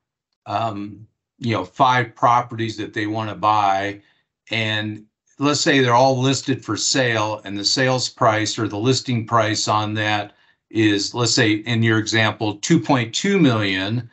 um, 0.46 1.06
you 1.38 1.52
know 1.52 1.64
five 1.64 2.14
properties 2.14 2.76
that 2.76 2.94
they 2.94 3.06
want 3.06 3.30
to 3.30 3.36
buy 3.36 4.00
and 4.50 5.04
let's 5.38 5.60
say 5.60 5.80
they're 5.80 5.94
all 5.94 6.18
listed 6.18 6.64
for 6.64 6.76
sale 6.76 7.40
and 7.44 7.58
the 7.58 7.64
sales 7.64 8.08
price 8.08 8.58
or 8.58 8.68
the 8.68 8.78
listing 8.78 9.26
price 9.26 9.66
on 9.68 9.94
that 9.94 10.32
is 10.70 11.14
let's 11.14 11.34
say 11.34 11.52
in 11.52 11.82
your 11.82 11.98
example 11.98 12.58
2.2 12.58 13.40
million 13.40 14.10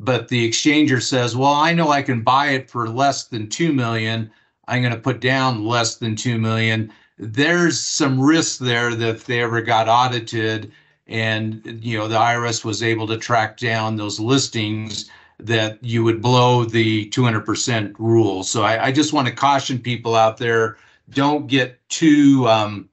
but 0.00 0.28
the 0.28 0.48
exchanger 0.48 1.00
says 1.00 1.36
well 1.36 1.52
i 1.52 1.72
know 1.72 1.90
i 1.90 2.02
can 2.02 2.22
buy 2.22 2.48
it 2.48 2.68
for 2.68 2.88
less 2.88 3.24
than 3.24 3.48
2 3.48 3.72
million 3.72 4.30
I'm 4.70 4.82
going 4.82 4.94
to 4.94 5.00
put 5.00 5.20
down 5.20 5.64
less 5.64 5.96
than 5.96 6.14
2 6.14 6.38
million. 6.38 6.92
There's 7.18 7.80
some 7.80 8.20
risk 8.20 8.60
there 8.60 8.94
that 8.94 9.08
if 9.08 9.26
they 9.26 9.42
ever 9.42 9.60
got 9.60 9.88
audited 9.88 10.70
and 11.08 11.80
you 11.82 11.98
know 11.98 12.06
the 12.06 12.16
IRS 12.16 12.64
was 12.64 12.82
able 12.82 13.06
to 13.08 13.18
track 13.18 13.56
down 13.56 13.96
those 13.96 14.20
listings 14.20 15.10
that 15.40 15.82
you 15.82 16.04
would 16.04 16.22
blow 16.22 16.64
the 16.64 17.10
200% 17.10 17.94
rule. 17.98 18.44
So 18.44 18.62
I, 18.62 18.86
I 18.86 18.92
just 18.92 19.12
want 19.12 19.26
to 19.26 19.34
caution 19.34 19.80
people 19.80 20.14
out 20.14 20.36
there, 20.36 20.76
don't 21.10 21.48
get 21.48 21.80
too 21.88 22.46
um, 22.48 22.88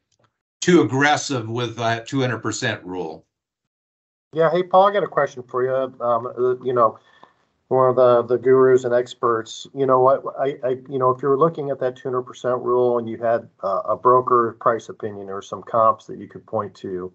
too 0.59 0.81
aggressive 0.81 1.47
with 1.47 1.75
that 1.77 2.07
200% 2.07 2.83
rule. 2.83 3.26
Yeah, 4.33 4.51
hey 4.51 4.63
Paul, 4.63 4.87
I 4.89 4.93
got 4.93 5.03
a 5.03 5.07
question 5.07 5.43
for 5.43 5.63
you. 5.63 5.73
Um, 6.05 6.27
uh, 6.27 6.63
you 6.63 6.73
know, 6.73 6.99
one 7.69 7.89
of 7.89 7.95
the, 7.95 8.23
the 8.23 8.37
gurus 8.37 8.85
and 8.85 8.93
experts, 8.93 9.67
you 9.75 9.85
know 9.85 10.07
I, 10.39 10.57
I, 10.63 10.69
you 10.89 10.99
know, 10.99 11.11
if 11.11 11.21
you 11.21 11.29
were 11.29 11.37
looking 11.37 11.69
at 11.71 11.79
that 11.79 11.95
200% 11.97 12.63
rule 12.63 12.97
and 12.99 13.09
you 13.09 13.17
had 13.17 13.49
uh, 13.63 13.81
a 13.85 13.97
broker 13.97 14.57
price 14.59 14.89
opinion 14.89 15.29
or 15.29 15.41
some 15.41 15.63
comps 15.63 16.05
that 16.07 16.19
you 16.19 16.27
could 16.27 16.45
point 16.45 16.75
to 16.77 17.11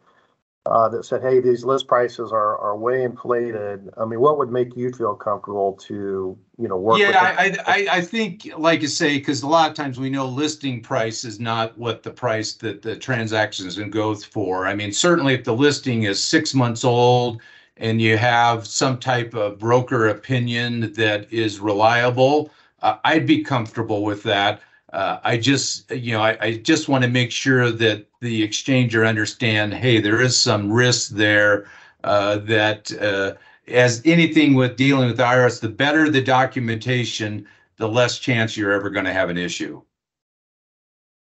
uh, 0.66 0.88
that 0.88 1.05
said, 1.05 1.22
hey, 1.22 1.40
these 1.40 1.64
list 1.64 1.88
prices 1.88 2.31
are, 2.31 2.57
are 2.59 2.77
way 2.77 3.03
inflated. 3.03 3.90
I 3.96 4.05
mean, 4.05 4.20
what 4.20 4.38
would 4.38 4.51
make 4.51 4.77
you 4.77 4.92
feel 4.92 5.14
comfortable 5.14 5.72
to, 5.88 6.38
you 6.59 6.68
know, 6.68 6.77
work 6.77 7.01
yeah, 7.01 7.35
I, 7.37 7.57
I, 7.66 7.87
I 7.98 8.01
think, 8.01 8.48
like 8.57 8.81
you 8.81 8.88
say, 8.88 9.18
because 9.18 9.42
a 9.42 9.48
lot 9.48 9.68
of 9.68 9.77
times 9.77 9.98
we 9.98 10.09
know 10.09 10.27
listing 10.27 10.81
price 10.81 11.25
is 11.25 11.40
not 11.40 11.77
what 11.77 12.03
the 12.03 12.11
price 12.11 12.55
that 12.55 12.83
the 12.83 12.96
transaction 12.96 13.66
is 13.66 13.77
going 13.77 13.90
to 13.90 13.94
go 13.94 14.14
for. 14.14 14.66
I 14.66 14.75
mean, 14.75 14.92
certainly 14.92 15.35
if 15.35 15.44
the 15.44 15.55
listing 15.55 16.05
is 16.05 16.22
six 16.22 16.55
months 16.55 16.85
old, 16.85 17.40
and 17.79 18.01
you 18.01 18.16
have 18.16 18.66
some 18.66 18.98
type 18.98 19.35
of 19.35 19.59
broker 19.59 20.09
opinion 20.09 20.92
that 20.92 21.27
is 21.33 21.59
reliable, 21.59 22.51
uh, 22.83 22.98
I'd 23.05 23.27
be 23.27 23.42
comfortable 23.42 24.05
with 24.05 24.22
that. 24.25 24.61
Uh, 24.92 25.18
I 25.24 25.38
just, 25.38 25.90
you 25.90 26.12
know, 26.12 26.20
I, 26.20 26.37
I 26.40 26.57
just 26.59 26.88
want 26.88 27.02
to 27.02 27.11
make 27.11 27.31
sure 27.31 27.70
that 27.70 28.07
the 28.20 28.46
exchanger 28.46 29.07
understand, 29.07 29.72
hey, 29.72 30.00
there 30.00 30.20
is 30.20 30.38
some 30.38 30.70
risk 30.70 31.12
there 31.12 31.66
uh, 32.05 32.37
that 32.38 32.92
uh, 33.00 33.35
as 33.68 34.02
anything 34.05 34.55
with 34.55 34.76
dealing 34.76 35.09
with 35.09 35.16
the 35.16 35.22
IRS, 35.22 35.61
the 35.61 35.68
better 35.68 36.11
the 36.11 36.20
documentation, 36.20 37.46
the 37.76 37.88
less 37.88 38.18
chance 38.18 38.57
you're 38.57 38.72
ever 38.72 38.90
going 38.90 39.07
to 39.07 39.12
have 39.12 39.31
an 39.31 39.38
issue. 39.38 39.81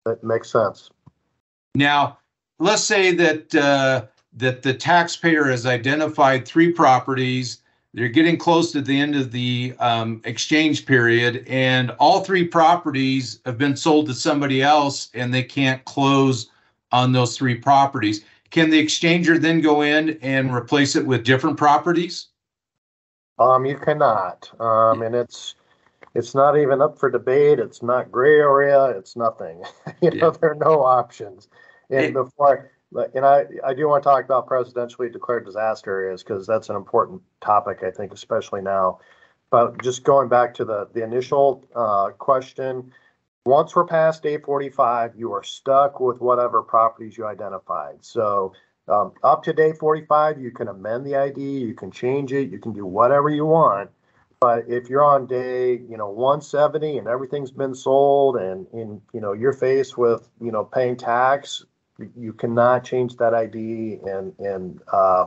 That 0.06 0.24
makes 0.24 0.50
sense. 0.50 0.90
Now, 1.74 2.18
let's 2.58 2.82
say 2.82 3.12
that 3.14 3.54
uh, 3.54 4.06
that 4.34 4.62
the 4.62 4.74
taxpayer 4.74 5.44
has 5.44 5.66
identified 5.66 6.46
three 6.46 6.72
properties. 6.72 7.58
They're 7.92 8.08
getting 8.08 8.36
close 8.36 8.70
to 8.72 8.80
the 8.80 8.98
end 8.98 9.16
of 9.16 9.32
the 9.32 9.74
um, 9.80 10.20
exchange 10.24 10.86
period, 10.86 11.44
and 11.48 11.90
all 11.98 12.20
three 12.20 12.46
properties 12.46 13.40
have 13.44 13.58
been 13.58 13.76
sold 13.76 14.06
to 14.06 14.14
somebody 14.14 14.62
else, 14.62 15.10
and 15.12 15.34
they 15.34 15.42
can't 15.42 15.84
close 15.84 16.50
on 16.92 17.12
those 17.12 17.36
three 17.36 17.56
properties. 17.56 18.24
Can 18.50 18.70
the 18.70 18.84
exchanger 18.84 19.40
then 19.40 19.60
go 19.60 19.82
in 19.82 20.18
and 20.22 20.54
replace 20.54 20.94
it 20.94 21.04
with 21.04 21.24
different 21.24 21.56
properties? 21.56 22.28
Um, 23.40 23.64
you 23.66 23.76
cannot, 23.76 24.50
um, 24.60 25.02
and 25.02 25.14
it's 25.14 25.54
it's 26.14 26.34
not 26.34 26.58
even 26.58 26.82
up 26.82 26.98
for 26.98 27.10
debate. 27.10 27.58
It's 27.58 27.82
not 27.82 28.12
gray 28.12 28.38
area. 28.38 28.86
It's 28.86 29.16
nothing. 29.16 29.62
you 30.00 30.10
know, 30.10 30.30
there 30.30 30.52
are 30.52 30.54
no 30.56 30.82
options. 30.82 31.48
And 31.88 32.04
it, 32.06 32.12
before 32.12 32.70
and 32.92 33.24
I, 33.24 33.44
I 33.64 33.74
do 33.74 33.88
want 33.88 34.02
to 34.02 34.08
talk 34.08 34.24
about 34.24 34.48
presidentially 34.48 35.12
declared 35.12 35.44
disaster 35.44 35.90
areas 35.90 36.22
because 36.22 36.46
that's 36.46 36.68
an 36.68 36.76
important 36.76 37.22
topic, 37.40 37.82
I 37.82 37.90
think, 37.90 38.12
especially 38.12 38.62
now. 38.62 38.98
But 39.50 39.82
just 39.82 40.04
going 40.04 40.28
back 40.28 40.54
to 40.54 40.64
the, 40.64 40.88
the 40.92 41.02
initial 41.02 41.64
uh, 41.74 42.10
question, 42.10 42.92
once 43.44 43.74
we're 43.74 43.84
past 43.84 44.22
day 44.22 44.38
45, 44.38 45.16
you 45.16 45.32
are 45.32 45.42
stuck 45.42 46.00
with 46.00 46.20
whatever 46.20 46.62
properties 46.62 47.16
you 47.16 47.26
identified. 47.26 48.04
So 48.04 48.52
um, 48.88 49.12
up 49.22 49.42
to 49.44 49.52
day 49.52 49.72
45, 49.72 50.40
you 50.40 50.50
can 50.50 50.68
amend 50.68 51.06
the 51.06 51.16
ID, 51.16 51.40
you 51.40 51.74
can 51.74 51.90
change 51.90 52.32
it, 52.32 52.50
you 52.50 52.58
can 52.58 52.72
do 52.72 52.86
whatever 52.86 53.28
you 53.28 53.46
want. 53.46 53.90
But 54.40 54.64
if 54.68 54.88
you're 54.88 55.04
on 55.04 55.26
day, 55.26 55.72
you 55.72 55.96
know, 55.96 56.08
170 56.08 56.98
and 56.98 57.06
everything's 57.06 57.50
been 57.50 57.74
sold 57.74 58.36
and, 58.36 58.66
and 58.72 59.00
you 59.12 59.20
know, 59.20 59.32
you're 59.32 59.52
faced 59.52 59.98
with, 59.98 60.28
you 60.40 60.50
know, 60.50 60.64
paying 60.64 60.96
tax 60.96 61.64
you 62.16 62.32
cannot 62.32 62.84
change 62.84 63.16
that 63.16 63.34
ID 63.34 63.98
and 64.06 64.32
and 64.38 64.80
uh, 64.92 65.26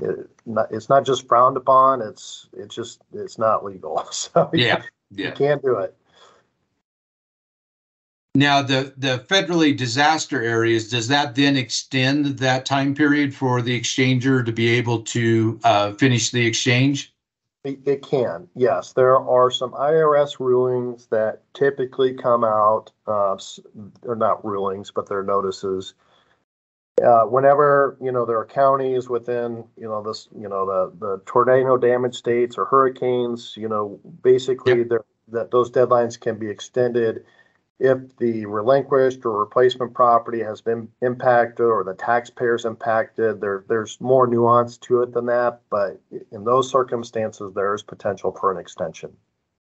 it, 0.00 0.30
not, 0.46 0.70
it's 0.70 0.88
not 0.88 1.04
just 1.04 1.26
frowned 1.26 1.56
upon. 1.56 2.02
It's 2.02 2.48
it's 2.52 2.74
just 2.74 3.02
it's 3.12 3.38
not 3.38 3.64
legal. 3.64 4.06
So 4.12 4.50
yeah, 4.52 4.82
yeah. 5.10 5.26
you 5.28 5.32
can't 5.32 5.62
do 5.62 5.78
it. 5.78 5.94
Now 8.34 8.62
the 8.62 8.92
the 8.96 9.24
federally 9.28 9.76
disaster 9.76 10.42
areas 10.42 10.90
does 10.90 11.08
that 11.08 11.34
then 11.34 11.56
extend 11.56 12.38
that 12.38 12.66
time 12.66 12.94
period 12.94 13.34
for 13.34 13.62
the 13.62 13.78
exchanger 13.78 14.44
to 14.44 14.52
be 14.52 14.68
able 14.68 15.02
to 15.02 15.58
uh, 15.64 15.92
finish 15.92 16.30
the 16.30 16.46
exchange? 16.46 17.12
It, 17.64 17.80
it, 17.86 18.02
can, 18.02 18.48
yes. 18.54 18.92
There 18.92 19.18
are 19.18 19.50
some 19.50 19.72
IRS 19.72 20.38
rulings 20.38 21.06
that 21.08 21.42
typically 21.54 22.14
come 22.14 22.44
out, 22.44 22.92
uh, 23.06 23.36
they're 24.02 24.14
not 24.14 24.44
rulings, 24.44 24.92
but 24.92 25.08
they're 25.08 25.24
notices. 25.24 25.94
Uh, 27.04 27.24
whenever, 27.24 27.96
you 28.00 28.12
know, 28.12 28.24
there 28.24 28.38
are 28.38 28.46
counties 28.46 29.08
within, 29.08 29.64
you 29.76 29.88
know, 29.88 30.02
this, 30.02 30.28
you 30.36 30.48
know, 30.48 30.66
the, 30.66 30.92
the 30.98 31.22
tornado 31.26 31.76
damage 31.76 32.14
states 32.14 32.56
or 32.56 32.64
hurricanes, 32.64 33.54
you 33.56 33.68
know, 33.68 34.00
basically 34.22 34.78
yep. 34.78 35.04
that 35.28 35.50
those 35.50 35.70
deadlines 35.70 36.18
can 36.18 36.38
be 36.38 36.48
extended 36.48 37.24
if 37.80 37.98
the 38.16 38.44
relinquished 38.46 39.24
or 39.24 39.38
replacement 39.38 39.94
property 39.94 40.42
has 40.42 40.60
been 40.60 40.88
impacted 41.02 41.66
or 41.66 41.84
the 41.84 41.94
taxpayer's 41.94 42.64
impacted, 42.64 43.40
there, 43.40 43.64
there's 43.68 44.00
more 44.00 44.26
nuance 44.26 44.76
to 44.78 45.02
it 45.02 45.12
than 45.12 45.26
that. 45.26 45.60
But 45.70 46.00
in 46.32 46.44
those 46.44 46.70
circumstances, 46.70 47.52
there 47.54 47.74
is 47.74 47.82
potential 47.82 48.36
for 48.38 48.50
an 48.50 48.58
extension. 48.58 49.12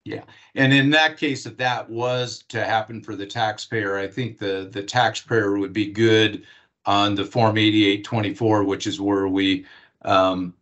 Yeah, 0.06 0.24
and 0.56 0.74
in 0.74 0.90
that 0.90 1.18
case, 1.18 1.46
if 1.46 1.56
that 1.58 1.90
was 1.90 2.44
to 2.50 2.66
happen 2.66 3.02
for 3.02 3.16
the 3.16 3.26
taxpayer, 3.26 3.98
I 3.98 4.08
think 4.08 4.38
the, 4.38 4.70
the 4.70 4.84
taxpayer 4.84 5.58
would 5.58 5.72
be 5.72 5.92
good 5.92 6.44
on 6.86 7.16
the 7.16 7.24
Form 7.24 7.58
eighty-eight 7.58 8.04
twenty-four, 8.04 8.66
which 8.66 8.86
is 8.86 9.00
where 9.00 9.30
we, 9.30 9.66
um, 10.04 10.54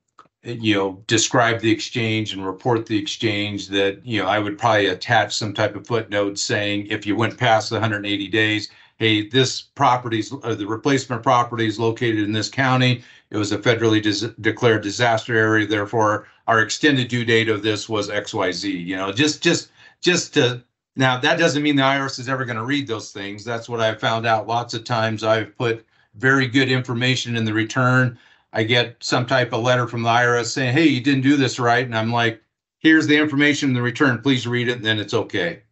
you 0.44 0.74
know, 0.74 1.04
describe 1.08 1.60
the 1.60 1.72
exchange 1.72 2.34
and 2.34 2.46
report 2.46 2.86
the 2.86 2.98
exchange 2.98 3.68
that, 3.68 4.04
you 4.06 4.22
know, 4.22 4.28
I 4.28 4.40
would 4.40 4.58
probably 4.58 4.88
attach 4.88 5.36
some 5.36 5.54
type 5.54 5.76
of 5.76 5.86
footnote 5.86 6.40
saying 6.40 6.88
if 6.88 7.06
you 7.06 7.16
went 7.16 7.38
past 7.38 7.70
the 7.70 7.80
hundred 7.80 7.98
and 7.98 8.06
eighty 8.08 8.28
days, 8.28 8.70
hey, 8.98 9.28
this 9.28 9.62
property's, 9.62 10.34
uh, 10.44 10.56
the 10.56 10.66
replacement 10.66 11.22
property 11.24 11.68
is 11.68 11.80
located 11.80 12.20
in 12.20 12.32
this 12.32 12.50
county. 12.50 13.04
It 13.30 13.38
was 13.38 13.52
a 13.52 13.58
federally 13.58 14.02
dis- 14.02 14.30
declared 14.42 14.82
disaster 14.84 15.36
area, 15.36 15.68
therefore 15.68 16.28
our 16.48 16.62
extended 16.62 17.08
due 17.08 17.24
date 17.24 17.50
of 17.50 17.62
this 17.62 17.88
was 17.88 18.10
X, 18.10 18.34
Y, 18.34 18.52
Z, 18.52 18.70
you 18.76 18.96
know, 18.96 19.12
just, 19.12 19.42
just, 19.42 19.70
just 20.02 20.34
to, 20.34 20.64
now, 20.96 21.18
that 21.20 21.40
doesn't 21.40 21.64
mean 21.64 21.76
the 21.76 21.84
IRS 21.84 22.20
is 22.20 22.28
ever 22.28 22.46
gonna 22.46 22.66
read 22.66 22.88
those 22.88 23.12
things. 23.12 23.46
That's 23.46 23.70
what 23.70 23.80
I've 23.80 24.00
found 24.00 24.26
out. 24.26 24.48
Lots 24.48 24.74
of 24.74 24.84
times 24.84 25.24
I've 25.24 25.56
put 25.58 25.86
very 26.16 26.48
good 26.48 26.70
information 26.70 27.38
in 27.38 27.46
the 27.46 27.54
return. 27.54 28.18
I 28.54 28.64
get 28.64 28.98
some 29.02 29.26
type 29.26 29.54
of 29.54 29.64
letter 29.64 29.88
from 29.88 30.04
the 30.04 30.10
IRS 30.10 30.48
saying, 30.48 30.74
hey, 30.74 30.86
you 30.86 31.02
didn't 31.02 31.22
do 31.22 31.38
this 31.38 31.60
right, 31.60 31.86
and 31.86 31.98
I'm 31.98 32.12
like, 32.12 32.42
here's 32.80 33.08
the 33.08 33.18
information 33.18 33.70
in 33.70 33.76
the 33.76 33.82
return, 33.82 34.22
please 34.22 34.48
read 34.48 34.68
it, 34.68 34.78
and 34.78 34.86
then 34.86 35.00
it's 35.00 35.14
okay. 35.14 35.64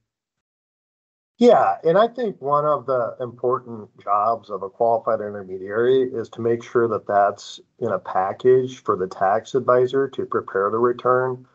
Yeah, 1.40 1.78
and 1.86 1.98
I 1.98 2.10
think 2.10 2.42
one 2.42 2.66
of 2.66 2.86
the 2.86 3.16
important 3.22 3.90
jobs 4.04 4.50
of 4.50 4.62
a 4.62 4.70
qualified 4.70 5.22
intermediary 5.22 6.04
is 6.04 6.28
to 6.30 6.42
make 6.42 6.62
sure 6.62 6.90
that 6.90 7.08
that's 7.08 7.62
in 7.80 7.90
a 7.90 8.00
package 8.00 8.84
for 8.84 8.98
the 8.98 9.08
tax 9.08 9.56
advisor 9.56 10.10
to 10.10 10.26
prepare 10.26 10.70
the 10.70 10.78
return. 10.78 11.48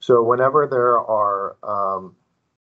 So 0.00 0.22
whenever 0.22 0.66
there 0.66 0.98
are 0.98 1.56
um, 1.62 2.16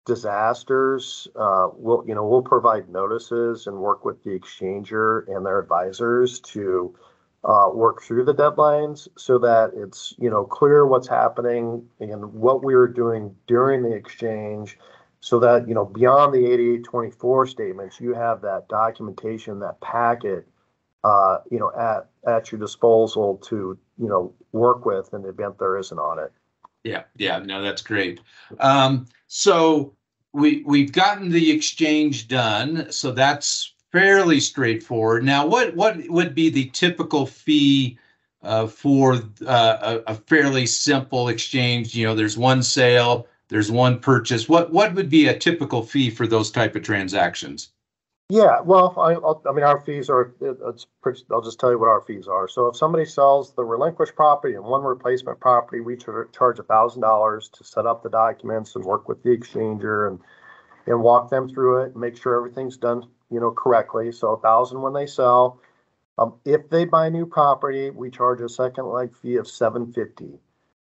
disasters, 0.05 1.27
uh, 1.35 1.69
we'll, 1.73 2.03
you 2.07 2.15
know, 2.15 2.25
we'll 2.25 2.41
provide 2.41 2.89
notices 2.89 3.67
and 3.67 3.77
work 3.77 4.03
with 4.03 4.23
the 4.23 4.31
exchanger 4.31 5.27
and 5.27 5.45
their 5.45 5.59
advisors 5.59 6.39
to 6.39 6.95
uh, 7.45 7.69
work 7.71 8.01
through 8.01 8.25
the 8.25 8.33
deadlines 8.33 9.07
so 9.17 9.37
that 9.37 9.71
it's, 9.75 10.15
you 10.17 10.29
know, 10.29 10.43
clear 10.43 10.85
what's 10.87 11.07
happening 11.07 11.87
and 11.99 12.33
what 12.33 12.63
we 12.63 12.75
were 12.75 12.87
doing 12.87 13.35
during 13.45 13.83
the 13.83 13.93
exchange 13.93 14.77
so 15.19 15.39
that, 15.39 15.67
you 15.67 15.75
know, 15.75 15.85
beyond 15.85 16.33
the 16.33 16.39
8824 16.39 17.45
statements, 17.45 17.99
you 17.99 18.15
have 18.15 18.41
that 18.41 18.67
documentation, 18.67 19.59
that 19.59 19.79
packet, 19.79 20.47
uh, 21.03 21.37
you 21.51 21.59
know, 21.59 21.71
at, 21.77 22.09
at 22.27 22.51
your 22.51 22.59
disposal 22.59 23.37
to, 23.37 23.77
you 23.97 24.07
know, 24.07 24.33
work 24.51 24.85
with 24.85 25.13
in 25.13 25.21
the 25.21 25.29
event 25.29 25.59
there 25.59 25.77
is 25.77 25.91
an 25.91 25.99
audit. 25.99 26.31
Yeah, 26.83 27.03
yeah, 27.15 27.39
no, 27.39 27.61
that's 27.61 27.81
great. 27.81 28.21
Um, 28.59 29.05
so 29.27 29.95
we, 30.33 30.63
we've 30.65 30.91
gotten 30.91 31.29
the 31.29 31.51
exchange 31.51 32.27
done, 32.27 32.91
so 32.91 33.11
that's 33.11 33.74
fairly 33.95 34.41
straightforward. 34.41 35.23
Now, 35.23 35.47
what, 35.47 35.73
what 35.73 35.97
would 36.09 36.35
be 36.35 36.49
the 36.49 36.65
typical 36.71 37.25
fee 37.25 37.97
uh, 38.43 38.67
for 38.67 39.13
uh, 39.47 40.01
a, 40.07 40.11
a 40.11 40.15
fairly 40.15 40.65
simple 40.65 41.29
exchange? 41.29 41.95
You 41.95 42.07
know, 42.07 42.13
there's 42.13 42.37
one 42.37 42.61
sale, 42.61 43.25
there's 43.47 43.71
one 43.71 43.99
purchase. 43.99 44.49
What, 44.49 44.73
what 44.73 44.93
would 44.95 45.09
be 45.09 45.27
a 45.27 45.37
typical 45.37 45.81
fee 45.81 46.09
for 46.09 46.27
those 46.27 46.51
type 46.51 46.75
of 46.75 46.83
transactions? 46.83 47.69
Yeah, 48.29 48.59
well, 48.59 48.93
I, 48.97 49.13
I 49.49 49.53
mean, 49.53 49.63
our 49.63 49.79
fees 49.85 50.09
are, 50.09 50.33
it- 50.41 50.57
it's, 50.65 50.87
pretty- 51.01 51.23
I'll 51.31 51.41
just 51.41 51.59
tell 51.59 51.71
you 51.71 51.79
what 51.79 51.87
our 51.87 52.01
fees 52.01 52.27
are. 52.27 52.49
So 52.49 52.67
if 52.67 52.75
somebody 52.75 53.05
sells 53.05 53.53
the 53.53 53.63
relinquished 53.63 54.15
property 54.15 54.55
and 54.55 54.65
one 54.65 54.83
replacement 54.83 55.39
property, 55.39 55.79
we 55.79 55.95
char- 55.95 56.27
charge 56.37 56.59
a 56.59 56.63
thousand 56.63 57.01
dollars 57.01 57.49
to 57.53 57.63
set 57.63 57.85
up 57.85 58.03
the 58.03 58.09
documents 58.09 58.75
and 58.75 58.83
work 58.83 59.07
with 59.07 59.23
the 59.23 59.29
exchanger 59.29 60.09
and, 60.09 60.19
and 60.85 61.01
walk 61.01 61.29
them 61.29 61.47
through 61.47 61.83
it 61.83 61.93
and 61.93 61.95
make 61.97 62.17
sure 62.21 62.35
everything's 62.35 62.75
done, 62.77 63.03
you 63.29 63.39
know, 63.39 63.51
correctly. 63.51 64.11
So 64.11 64.33
a 64.33 64.39
thousand 64.39 64.81
when 64.81 64.93
they 64.93 65.07
sell. 65.07 65.59
Um, 66.17 66.35
if 66.45 66.69
they 66.69 66.85
buy 66.85 67.09
new 67.09 67.25
property, 67.25 67.89
we 67.89 68.09
charge 68.09 68.39
a 68.41 68.47
second 68.47 68.85
leg 68.85 69.13
fee 69.15 69.35
of 69.35 69.47
seven 69.47 69.91
fifty. 69.91 70.39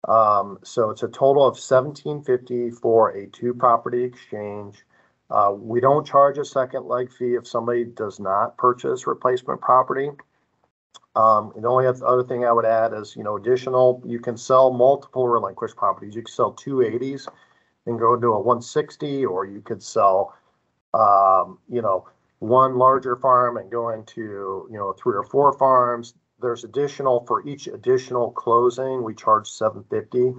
Um, 0.08 0.58
so 0.64 0.90
it's 0.90 1.04
a 1.04 1.08
total 1.08 1.46
of 1.46 1.60
seventeen 1.60 2.24
fifty 2.24 2.72
for 2.72 3.10
a 3.10 3.28
two 3.28 3.54
property 3.54 4.04
exchange. 4.04 4.84
Uh, 5.30 5.54
we 5.54 5.80
don't 5.80 6.06
charge 6.06 6.40
a 6.40 6.44
second 6.44 6.88
leg 6.88 7.12
fee 7.12 7.36
if 7.36 7.48
somebody 7.48 7.86
does 7.86 8.20
not 8.20 8.58
purchase 8.58 9.06
replacement 9.06 9.62
property. 9.62 10.10
Um, 11.16 11.54
the 11.56 11.68
only 11.68 11.86
other 11.86 12.24
thing 12.24 12.46
I 12.46 12.52
would 12.52 12.66
add 12.66 12.94
is, 12.94 13.16
you 13.16 13.24
know, 13.24 13.38
additional, 13.38 14.02
you 14.06 14.20
can 14.20 14.38
sell 14.38 14.72
multiple 14.72 15.28
relinquished 15.28 15.76
properties. 15.76 16.16
You 16.16 16.22
can 16.24 16.34
sell 16.34 16.52
two 16.52 16.82
eighties 16.82 17.28
and 17.86 18.00
go 18.00 18.14
into 18.14 18.28
a 18.34 18.40
one 18.40 18.62
sixty, 18.62 19.26
or 19.26 19.46
you 19.46 19.62
could 19.62 19.84
sell, 19.84 20.36
um, 20.94 21.60
you 21.70 21.82
know, 21.82 22.08
one 22.42 22.76
larger 22.76 23.16
farm 23.16 23.58
and 23.58 23.72
go 23.72 23.90
into, 23.90 24.68
you 24.70 24.78
know, 24.78 24.94
three 24.94 25.16
or 25.16 25.24
four 25.24 25.54
farms. 25.54 26.16
There's 26.42 26.64
additional, 26.64 27.24
for 27.28 27.48
each 27.48 27.68
additional 27.68 28.32
closing, 28.32 29.04
we 29.04 29.14
charge 29.14 29.48
seven 29.48 29.86
fifty, 29.92 30.34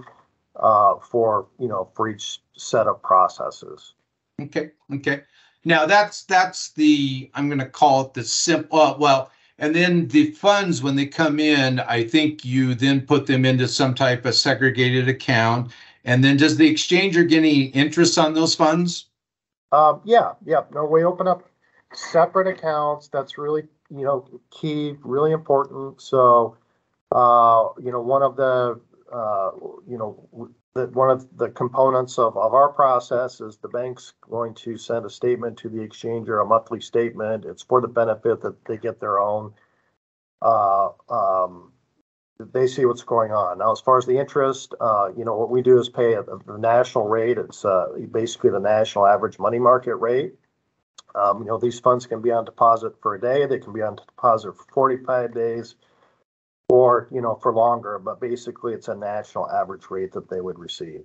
uh, 0.57 0.95
for, 0.97 1.47
you 1.59 1.69
know, 1.69 1.89
for 1.95 2.09
each 2.09 2.41
set 2.57 2.87
of 2.87 3.01
processes. 3.01 3.93
Okay, 4.41 4.71
okay. 4.93 5.21
Now 5.63 5.85
that's, 5.85 6.23
that's 6.25 6.71
the, 6.71 7.31
I'm 7.35 7.47
gonna 7.47 7.69
call 7.69 8.01
it 8.01 8.13
the 8.13 8.23
simple, 8.25 8.81
uh, 8.81 8.97
well, 8.97 9.31
and 9.57 9.73
then 9.73 10.09
the 10.09 10.31
funds, 10.31 10.83
when 10.83 10.97
they 10.97 11.05
come 11.05 11.39
in, 11.39 11.79
I 11.79 12.03
think 12.03 12.43
you 12.43 12.75
then 12.75 12.99
put 12.99 13.27
them 13.27 13.45
into 13.45 13.67
some 13.67 13.93
type 13.93 14.25
of 14.25 14.35
segregated 14.35 15.07
account. 15.07 15.71
And 16.03 16.21
then 16.21 16.35
does 16.35 16.57
the 16.57 16.69
exchanger 16.69 17.27
get 17.29 17.37
any 17.37 17.67
interest 17.67 18.17
on 18.17 18.33
those 18.33 18.55
funds? 18.55 19.05
Um, 19.71 20.01
yeah, 20.03 20.33
yeah, 20.45 20.63
no, 20.73 20.83
we 20.83 21.05
open 21.05 21.29
up 21.29 21.47
separate 21.95 22.47
accounts. 22.47 23.07
That's 23.07 23.37
really, 23.37 23.63
you 23.89 24.03
know, 24.03 24.27
key, 24.51 24.95
really 25.03 25.31
important. 25.31 26.01
So, 26.01 26.57
uh, 27.11 27.69
you 27.81 27.91
know, 27.91 28.01
one 28.01 28.23
of 28.23 28.35
the, 28.35 28.79
uh, 29.11 29.51
you 29.87 29.97
know, 29.97 30.49
that 30.75 30.91
one 30.93 31.11
of 31.11 31.27
the 31.37 31.49
components 31.49 32.17
of, 32.17 32.35
of 32.35 32.53
our 32.53 32.69
process 32.69 33.39
is 33.39 33.57
the 33.57 33.67
bank's 33.67 34.13
going 34.21 34.55
to 34.55 34.75
send 34.75 35.05
a 35.05 35.09
statement 35.09 35.57
to 35.59 35.69
the 35.69 35.77
exchanger, 35.77 36.41
a 36.41 36.45
monthly 36.45 36.81
statement. 36.81 37.45
It's 37.45 37.61
for 37.61 37.79
the 37.79 37.87
benefit 37.87 38.41
that 38.41 38.65
they 38.65 38.77
get 38.77 38.99
their 38.99 39.19
own, 39.19 39.53
uh, 40.41 40.89
um, 41.09 41.73
they 42.39 42.65
see 42.65 42.85
what's 42.85 43.03
going 43.03 43.31
on. 43.31 43.59
Now, 43.59 43.71
as 43.71 43.79
far 43.79 43.99
as 43.99 44.07
the 44.07 44.17
interest, 44.17 44.73
uh, 44.81 45.09
you 45.15 45.23
know, 45.23 45.37
what 45.37 45.51
we 45.51 45.61
do 45.61 45.79
is 45.79 45.89
pay 45.89 46.15
at 46.15 46.25
the 46.25 46.57
national 46.57 47.07
rate. 47.07 47.37
It's, 47.37 47.63
uh, 47.63 47.89
basically 48.11 48.49
the 48.49 48.59
national 48.59 49.05
average 49.05 49.37
money 49.37 49.59
market 49.59 49.95
rate. 49.97 50.33
Um, 51.15 51.39
you 51.39 51.45
know, 51.45 51.57
these 51.57 51.79
funds 51.79 52.05
can 52.05 52.21
be 52.21 52.31
on 52.31 52.45
deposit 52.45 52.93
for 53.01 53.15
a 53.15 53.21
day, 53.21 53.45
they 53.45 53.59
can 53.59 53.73
be 53.73 53.81
on 53.81 53.95
deposit 53.95 54.55
for 54.57 54.65
forty-five 54.73 55.33
days. 55.33 55.75
Or, 56.69 57.07
you 57.11 57.21
know, 57.21 57.35
for 57.35 57.53
longer, 57.53 57.99
but 57.99 58.19
basically 58.19 58.73
it's 58.73 58.87
a 58.87 58.95
national 58.95 59.51
average 59.51 59.91
rate 59.91 60.11
that 60.13 60.29
they 60.29 60.41
would 60.41 60.57
receive. 60.57 61.03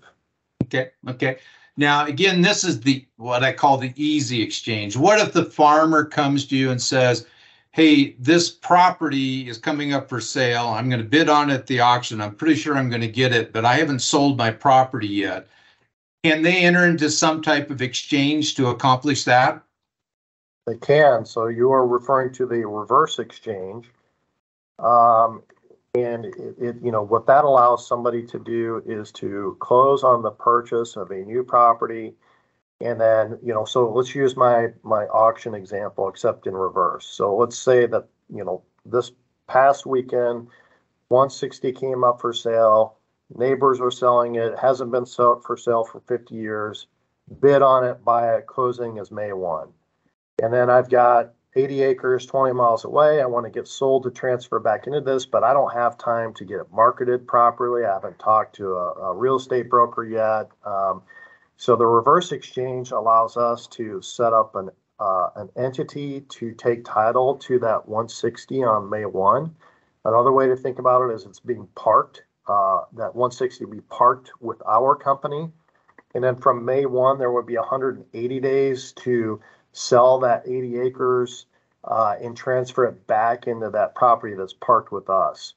Okay, 0.65 0.93
okay. 1.07 1.39
Now, 1.77 2.07
again, 2.07 2.41
this 2.41 2.65
is 2.65 2.81
the, 2.81 3.05
what 3.17 3.43
I 3.43 3.53
call 3.53 3.77
the 3.77 3.93
easy 3.97 4.41
exchange. 4.41 4.97
What 4.97 5.21
if 5.21 5.33
the 5.35 5.45
farmer 5.45 6.05
comes 6.05 6.47
to 6.47 6.57
you 6.57 6.71
and 6.71 6.81
says, 6.81 7.27
hey, 7.73 8.13
this 8.21 8.49
property 8.49 9.49
is 9.49 9.59
coming 9.59 9.93
up 9.93 10.09
for 10.09 10.21
sale. 10.21 10.69
I'm 10.69 10.89
gonna 10.89 11.03
bid 11.03 11.29
on 11.29 11.51
it 11.51 11.55
at 11.55 11.67
the 11.67 11.81
auction. 11.81 12.23
I'm 12.23 12.37
pretty 12.37 12.55
sure 12.55 12.77
I'm 12.77 12.89
gonna 12.89 13.09
get 13.09 13.35
it, 13.35 13.53
but 13.53 13.67
I 13.67 13.75
haven't 13.75 14.01
sold 14.01 14.39
my 14.39 14.51
property 14.53 15.09
yet. 15.09 15.49
Can 16.25 16.41
they 16.41 16.65
enter 16.65 16.87
into 16.87 17.11
some 17.11 17.43
type 17.43 17.69
of 17.69 17.83
exchange 17.83 18.55
to 18.55 18.69
accomplish 18.69 19.25
that? 19.25 19.63
They 20.69 20.77
can, 20.77 21.25
so 21.25 21.47
you 21.47 21.73
are 21.73 21.87
referring 21.87 22.35
to 22.35 22.47
the 22.47 22.67
reverse 22.67 23.19
exchange. 23.19 23.91
Um, 24.79 25.43
and 25.95 26.27
it, 26.27 26.55
it, 26.61 26.77
you 26.83 26.93
know, 26.93 27.03
what 27.03 27.27
that 27.27 27.45
allows 27.45 27.89
somebody 27.89 28.23
to 28.27 28.39
do 28.39 28.83
is 28.85 29.11
to 29.13 29.57
close 29.61 30.05
on 30.05 30.23
the 30.23 30.31
purchase 30.31 30.97
of 30.97 31.11
a 31.11 31.25
new 31.25 31.43
property. 31.43 32.13
And 32.81 33.01
then, 33.01 33.39
you 33.43 33.55
know, 33.55 33.65
so 33.65 33.91
let's 33.91 34.15
use 34.15 34.37
my, 34.37 34.69
my 34.83 35.07
auction 35.07 35.55
example, 35.55 36.09
except 36.09 36.47
in 36.47 36.55
reverse. 36.55 37.07
So 37.07 37.35
let's 37.35 37.57
say 37.57 37.87
that, 37.87 38.07
you 38.29 38.45
know, 38.45 38.63
this 38.85 39.11
past 39.47 39.87
weekend, 39.87 40.49
one 41.09 41.31
sixty 41.31 41.73
came 41.73 42.05
up 42.05 42.21
for 42.21 42.35
sale, 42.35 42.99
neighbors 43.35 43.81
are 43.81 43.91
selling 43.91 44.35
it, 44.35 44.59
hasn't 44.59 44.93
been 44.93 45.07
sold 45.07 45.43
for 45.45 45.57
sale 45.57 45.85
for 45.85 46.01
fifty 46.01 46.35
years. 46.35 46.87
Bid 47.41 47.63
on 47.63 47.85
it, 47.85 48.05
buy 48.05 48.37
it, 48.37 48.47
closing 48.47 48.99
is 48.99 49.11
May 49.11 49.33
one. 49.33 49.69
And 50.43 50.53
then 50.53 50.71
I've 50.71 50.91
got 50.91 51.33
eighty 51.57 51.83
acres, 51.83 52.27
twenty 52.27 52.55
miles 52.55 52.85
away. 52.85 53.23
I 53.23 53.27
want 53.27 53.47
to 53.47 53.51
get 53.51 53.69
sold 53.69 54.05
to 54.05 54.11
transfer 54.11 54.59
back 54.61 54.87
into 54.87 55.01
this, 55.01 55.27
but 55.27 55.45
I 55.45 55.53
don't 55.55 55.73
have 55.75 55.99
time 55.99 56.35
to 56.35 56.45
get 56.45 56.61
it 56.61 56.73
marketed 56.73 57.27
properly. 57.29 57.85
I 57.85 57.95
haven't 57.95 58.19
talked 58.19 58.57
to 58.57 58.75
a, 58.75 58.93
a 59.11 59.15
real 59.17 59.37
estate 59.37 59.71
broker 59.71 60.05
yet. 60.05 60.51
Um, 60.65 61.03
So 61.57 61.77
the 61.77 61.87
reverse 61.87 62.33
exchange 62.33 62.91
allows 62.93 63.37
us 63.39 63.67
to 63.69 64.03
set 64.03 64.33
up 64.33 64.57
an 64.57 64.71
uh, 65.01 65.31
an 65.37 65.51
entity 65.57 66.23
to 66.23 66.53
take 66.55 66.85
title 66.85 67.37
to 67.37 67.59
that 67.61 67.89
160 67.89 68.65
on 68.65 68.91
May 68.91 69.07
1. 69.07 69.55
Another 70.07 70.33
way 70.33 70.49
to 70.49 70.57
think 70.57 70.79
about 70.81 71.09
it 71.11 71.15
is 71.15 71.25
it's 71.27 71.41
being 71.41 71.69
parked. 71.77 72.25
Uh, 72.49 72.83
that 72.95 73.15
160 73.15 73.67
be 73.67 73.81
parked 73.83 74.31
with 74.41 74.63
our 74.67 74.97
company. 74.97 75.51
And 76.15 76.25
then 76.25 76.37
from 76.37 76.65
May 76.65 76.87
1, 76.87 77.19
there 77.19 77.33
would 77.33 77.47
be 77.47 77.57
180 77.57 78.41
days 78.41 78.93
to 79.05 79.41
sell 79.73 80.19
that 80.21 80.43
80 80.47 80.81
acres 80.81 81.47
uh, 81.85 82.17
and 82.21 82.37
transfer 82.37 82.85
it 82.85 83.07
back 83.07 83.47
into 83.47 83.71
that 83.71 83.95
property 83.95 84.35
that's 84.35 84.53
parked 84.53 84.93
with 84.93 85.09
us. 85.09 85.55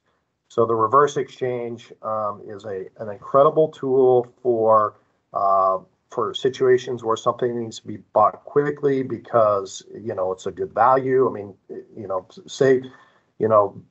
So 0.48 0.66
the 0.66 0.74
reverse 0.74 1.16
exchange 1.16 1.92
um, 2.02 2.42
is 2.46 2.64
a 2.66 2.84
an 2.98 3.08
incredible 3.08 3.68
tool 3.68 4.26
for 4.42 4.96
uh, 5.32 5.78
for 6.10 6.34
situations 6.34 7.02
where 7.02 7.16
something 7.16 7.58
needs 7.58 7.80
to 7.80 7.86
be 7.86 7.96
bought 8.12 8.44
quickly 8.44 9.02
because 9.02 9.82
you 9.98 10.14
know 10.14 10.30
it's 10.30 10.44
a 10.44 10.50
good 10.50 10.74
value. 10.74 11.26
I 11.26 11.32
mean, 11.32 11.54
you 11.96 12.06
know, 12.06 12.26
say 12.46 12.82
you 13.38 13.48
know 13.48 13.82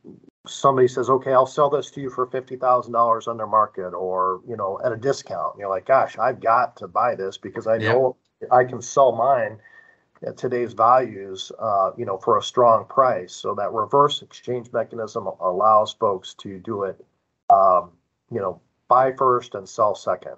somebody 0.45 0.87
says, 0.87 1.09
okay, 1.09 1.33
I'll 1.33 1.47
sell 1.47 1.69
this 1.69 1.89
to 1.91 2.01
you 2.01 2.11
for 2.11 2.27
fifty 2.27 2.55
thousand 2.57 2.93
dollars 2.93 3.27
under 3.27 3.47
market 3.47 3.95
or 3.95 4.41
you 4.47 4.55
know 4.55 4.79
at 4.85 4.91
a 4.91 4.97
discount. 4.97 5.55
And 5.55 5.61
you're 5.61 5.69
like, 5.69 5.85
gosh, 5.87 6.17
I've 6.19 6.39
got 6.39 6.77
to 6.77 6.87
buy 6.87 7.15
this 7.15 7.37
because 7.37 7.65
I 7.65 7.79
know 7.79 8.17
I 8.51 8.65
can 8.65 8.83
sell 8.83 9.13
mine 9.13 9.57
at 10.25 10.37
today's 10.37 10.73
values, 10.73 11.51
uh, 11.59 11.91
you 11.97 12.05
know, 12.05 12.17
for 12.17 12.37
a 12.37 12.43
strong 12.43 12.85
price. 12.85 13.33
So 13.33 13.55
that 13.55 13.71
reverse 13.71 14.21
exchange 14.21 14.71
mechanism 14.71 15.27
allows 15.39 15.93
folks 15.93 16.33
to 16.35 16.59
do 16.59 16.83
it, 16.83 17.03
um, 17.49 17.91
you 18.31 18.39
know, 18.39 18.61
buy 18.87 19.13
first 19.13 19.55
and 19.55 19.67
sell 19.67 19.95
second. 19.95 20.35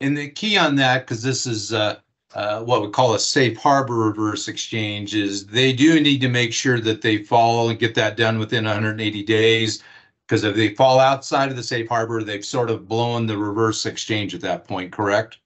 And 0.00 0.16
the 0.16 0.28
key 0.28 0.56
on 0.56 0.76
that, 0.76 1.06
because 1.06 1.22
this 1.22 1.46
is 1.46 1.72
uh, 1.72 1.96
uh, 2.34 2.62
what 2.62 2.82
we 2.82 2.88
call 2.88 3.14
a 3.14 3.18
safe 3.18 3.56
harbor 3.56 3.94
reverse 3.94 4.48
exchange, 4.48 5.14
is 5.14 5.46
they 5.46 5.72
do 5.72 6.00
need 6.00 6.20
to 6.20 6.28
make 6.28 6.52
sure 6.52 6.80
that 6.80 7.02
they 7.02 7.18
follow 7.18 7.68
and 7.68 7.78
get 7.78 7.94
that 7.94 8.16
done 8.16 8.38
within 8.38 8.64
180 8.64 9.22
days. 9.22 9.82
Because 10.26 10.42
if 10.42 10.56
they 10.56 10.74
fall 10.74 10.98
outside 10.98 11.50
of 11.50 11.56
the 11.56 11.62
safe 11.62 11.88
harbor, 11.88 12.22
they've 12.22 12.44
sort 12.44 12.68
of 12.68 12.88
blown 12.88 13.26
the 13.26 13.38
reverse 13.38 13.86
exchange 13.86 14.34
at 14.34 14.40
that 14.40 14.66
point, 14.66 14.90
correct? 14.90 15.38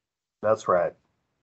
That's 0.43 0.69
right. 0.69 0.95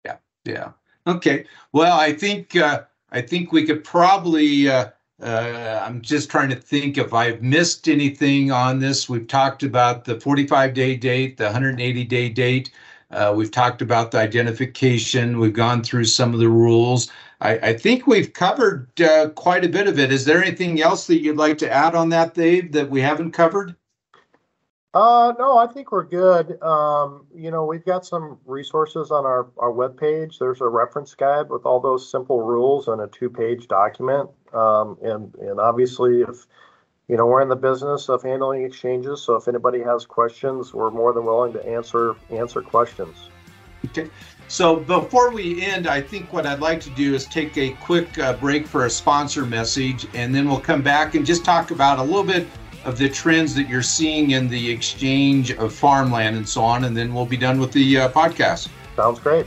Yeah, 0.04 0.16
yeah. 0.44 0.72
Okay. 1.10 1.44
Well, 1.72 1.98
I 1.98 2.12
think 2.12 2.54
uh, 2.54 2.84
I 3.10 3.20
think 3.20 3.52
we 3.52 3.66
could 3.66 3.82
probably. 3.84 4.68
Uh, 4.68 4.90
uh, 5.20 5.84
I'm 5.84 6.00
just 6.00 6.30
trying 6.30 6.48
to 6.48 6.56
think 6.56 6.96
if 6.96 7.12
I've 7.12 7.42
missed 7.42 7.88
anything 7.88 8.52
on 8.52 8.78
this. 8.78 9.08
We've 9.08 9.26
talked 9.26 9.62
about 9.62 10.04
the 10.06 10.18
45 10.18 10.72
day 10.72 10.96
date, 10.96 11.36
the 11.36 11.44
180 11.44 12.04
day 12.04 12.28
date. 12.30 12.70
Uh, 13.10 13.34
we've 13.36 13.50
talked 13.50 13.82
about 13.82 14.12
the 14.12 14.18
identification. 14.18 15.38
We've 15.40 15.52
gone 15.52 15.82
through 15.82 16.04
some 16.04 16.32
of 16.32 16.40
the 16.40 16.48
rules. 16.48 17.10
I, 17.40 17.58
I 17.58 17.72
think 17.74 18.06
we've 18.06 18.32
covered 18.32 18.88
uh, 19.00 19.30
quite 19.30 19.64
a 19.64 19.68
bit 19.68 19.88
of 19.88 19.98
it. 19.98 20.12
Is 20.12 20.24
there 20.24 20.42
anything 20.42 20.80
else 20.80 21.06
that 21.08 21.20
you'd 21.20 21.36
like 21.36 21.58
to 21.58 21.70
add 21.70 21.94
on 21.94 22.08
that, 22.10 22.34
Dave, 22.34 22.72
that 22.72 22.88
we 22.88 23.00
haven't 23.00 23.32
covered? 23.32 23.74
Uh, 24.92 25.32
no, 25.38 25.56
I 25.56 25.68
think 25.68 25.92
we're 25.92 26.04
good. 26.04 26.60
Um, 26.62 27.26
you 27.34 27.50
know, 27.52 27.64
we've 27.64 27.84
got 27.84 28.04
some 28.04 28.38
resources 28.44 29.12
on 29.12 29.24
our, 29.24 29.46
our 29.56 29.70
webpage. 29.70 30.38
There's 30.38 30.60
a 30.60 30.66
reference 30.66 31.14
guide 31.14 31.48
with 31.48 31.64
all 31.64 31.78
those 31.78 32.10
simple 32.10 32.42
rules 32.42 32.88
and 32.88 33.00
a 33.00 33.06
two 33.06 33.30
page 33.30 33.68
document. 33.68 34.30
Um, 34.52 34.98
and, 35.00 35.32
and 35.36 35.60
obviously, 35.60 36.22
if 36.22 36.46
you 37.10 37.16
know, 37.16 37.26
we're 37.26 37.42
in 37.42 37.48
the 37.48 37.56
business 37.56 38.08
of 38.08 38.22
handling 38.22 38.62
exchanges. 38.62 39.20
So 39.22 39.34
if 39.34 39.48
anybody 39.48 39.80
has 39.82 40.06
questions, 40.06 40.72
we're 40.72 40.92
more 40.92 41.12
than 41.12 41.24
willing 41.24 41.52
to 41.54 41.66
answer 41.66 42.14
answer 42.30 42.62
questions. 42.62 43.16
Okay. 43.86 44.08
So 44.46 44.76
before 44.76 45.30
we 45.30 45.60
end, 45.60 45.88
I 45.88 46.00
think 46.00 46.32
what 46.32 46.46
I'd 46.46 46.60
like 46.60 46.80
to 46.82 46.90
do 46.90 47.14
is 47.14 47.26
take 47.26 47.56
a 47.58 47.70
quick 47.80 48.16
uh, 48.18 48.34
break 48.34 48.64
for 48.64 48.86
a 48.86 48.90
sponsor 48.90 49.44
message, 49.44 50.06
and 50.14 50.32
then 50.32 50.48
we'll 50.48 50.60
come 50.60 50.82
back 50.82 51.16
and 51.16 51.26
just 51.26 51.44
talk 51.44 51.72
about 51.72 51.98
a 51.98 52.02
little 52.02 52.22
bit 52.22 52.46
of 52.84 52.98
the 52.98 53.08
trends 53.08 53.54
that 53.54 53.68
you're 53.68 53.82
seeing 53.82 54.32
in 54.32 54.48
the 54.48 54.70
exchange 54.70 55.52
of 55.52 55.72
farmland 55.74 56.36
and 56.36 56.48
so 56.48 56.62
on, 56.62 56.84
and 56.84 56.96
then 56.96 57.12
we'll 57.12 57.26
be 57.26 57.36
done 57.36 57.60
with 57.60 57.72
the 57.72 57.98
uh, 57.98 58.08
podcast. 58.10 58.68
Sounds 58.96 59.18
great. 59.18 59.46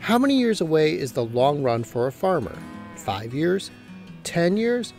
How 0.00 0.18
many 0.18 0.38
years 0.38 0.60
away 0.60 0.98
is 0.98 1.12
the 1.12 1.24
long 1.24 1.62
run 1.62 1.82
for 1.82 2.06
a 2.06 2.12
farmer? 2.12 2.56
Five 2.94 3.34
years? 3.34 3.70
Ten 4.22 4.56
years? 4.56 4.92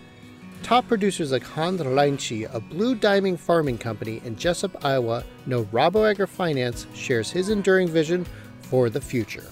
Top 0.64 0.88
producers 0.88 1.32
like 1.32 1.44
Hans 1.44 1.80
Reinche 1.80 2.52
a 2.52 2.60
Blue 2.60 2.96
Diamond 2.96 3.40
Farming 3.40 3.78
Company 3.78 4.20
in 4.26 4.36
Jesup, 4.36 4.84
Iowa, 4.84 5.24
know 5.46 5.66
Rabo 5.66 6.12
AgriFinance 6.12 6.88
shares 6.96 7.30
his 7.30 7.50
enduring 7.50 7.88
vision 7.88 8.26
for 8.62 8.90
the 8.90 9.00
future. 9.00 9.46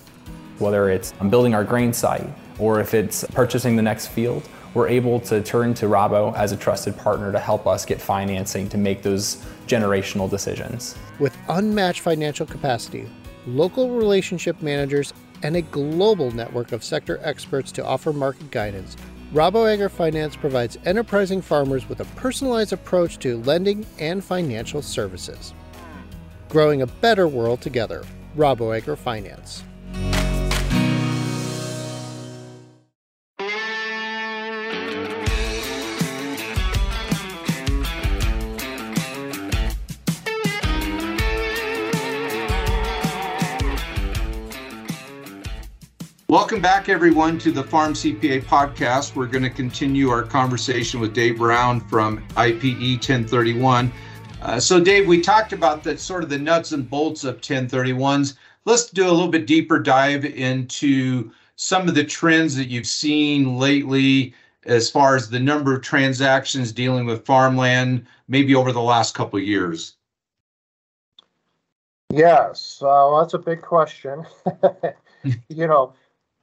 Whether 0.63 0.89
it's 0.89 1.13
um, 1.19 1.30
building 1.30 1.54
our 1.54 1.65
grain 1.65 1.91
site 1.91 2.30
or 2.58 2.80
if 2.80 2.93
it's 2.93 3.26
purchasing 3.26 3.76
the 3.76 3.82
next 3.82 4.08
field, 4.08 4.47
we're 4.73 4.88
able 4.88 5.19
to 5.19 5.43
turn 5.43 5.73
to 5.76 5.88
Rabo 5.88 6.34
as 6.38 6.54
a 6.54 6.58
trusted 6.58 6.97
partner 6.97 7.34
to 7.34 7.39
help 7.39 7.67
us 7.67 7.86
get 7.86 8.02
financing 8.02 8.69
to 8.69 8.78
make 8.78 9.02
those 9.02 9.45
generational 9.67 10.30
decisions. 10.30 10.95
With 11.19 11.38
unmatched 11.49 11.99
financial 11.99 12.45
capacity, 12.45 13.10
local 13.45 13.89
relationship 13.89 14.62
managers, 14.62 15.13
and 15.43 15.58
a 15.58 15.62
global 15.62 16.32
network 16.32 16.71
of 16.71 16.82
sector 16.82 17.19
experts 17.23 17.69
to 17.73 17.86
offer 17.86 18.13
market 18.13 18.49
guidance, 18.49 18.95
Rabo 19.34 19.65
AgriFinance 19.67 20.39
provides 20.39 20.78
enterprising 20.86 21.41
farmers 21.41 21.89
with 21.89 21.99
a 21.99 22.06
personalized 22.15 22.71
approach 22.71 23.19
to 23.19 23.41
lending 23.41 23.86
and 23.99 24.23
financial 24.23 24.82
services. 24.82 25.54
Growing 26.47 26.84
a 26.84 26.88
better 26.88 27.28
world 27.28 27.60
together, 27.60 28.04
Rabo 28.38 28.80
AgriFinance. 28.82 29.63
Welcome 46.44 46.62
back, 46.62 46.90
everyone, 46.90 47.40
to 47.40 47.54
the 47.54 47.64
Farm 47.64 47.94
CPA 47.94 48.44
podcast. 48.44 49.16
We're 49.16 49.28
going 49.28 49.46
to 49.46 49.50
continue 49.50 50.10
our 50.10 50.24
conversation 50.24 51.00
with 51.00 51.14
Dave 51.14 51.38
Brown 51.38 51.80
from 51.80 52.22
IPE 52.32 52.96
1031. 52.96 53.90
Uh, 54.42 54.60
so, 54.60 54.84
Dave, 54.84 55.08
we 55.08 55.22
talked 55.22 55.54
about 55.54 55.86
the 55.86 55.98
sort 55.98 56.22
of 56.22 56.30
the 56.30 56.38
nuts 56.38 56.74
and 56.74 56.88
bolts 56.90 57.24
of 57.24 57.40
1031s. 57.40 58.36
Let's 58.66 58.90
do 58.90 59.08
a 59.08 59.10
little 59.10 59.30
bit 59.30 59.48
deeper 59.48 59.80
dive 59.80 60.26
into 60.26 61.32
some 61.56 61.88
of 61.88 61.96
the 61.96 62.04
trends 62.04 62.58
that 62.58 62.68
you've 62.68 62.88
seen 62.88 63.58
lately 63.58 64.36
as 64.66 64.92
far 64.92 65.16
as 65.16 65.30
the 65.30 65.40
number 65.40 65.74
of 65.74 65.82
transactions 65.82 66.74
dealing 66.74 67.06
with 67.06 67.26
farmland, 67.26 68.06
maybe 68.28 68.54
over 68.54 68.74
the 68.74 68.82
last 68.82 69.16
couple 69.16 69.40
of 69.40 69.46
years. 69.46 69.96
Yes, 72.12 72.84
uh, 72.86 73.18
that's 73.18 73.34
a 73.34 73.40
big 73.40 73.62
question. 73.62 74.26
you 75.48 75.68
know, 75.68 75.94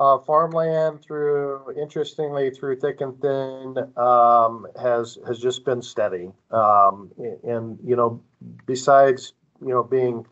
uh, 0.00 0.18
farmland 0.18 1.02
through, 1.02 1.78
interestingly, 1.78 2.50
through 2.50 2.80
thick 2.80 3.02
and 3.02 3.20
thin, 3.20 3.76
um, 3.98 4.66
has 4.80 5.18
has 5.26 5.38
just 5.38 5.64
been 5.66 5.82
steady. 5.82 6.32
Um, 6.50 7.10
and 7.44 7.78
you 7.84 7.94
know, 7.94 8.22
besides 8.64 9.34
you 9.60 9.68
know 9.68 9.84
being 9.84 10.26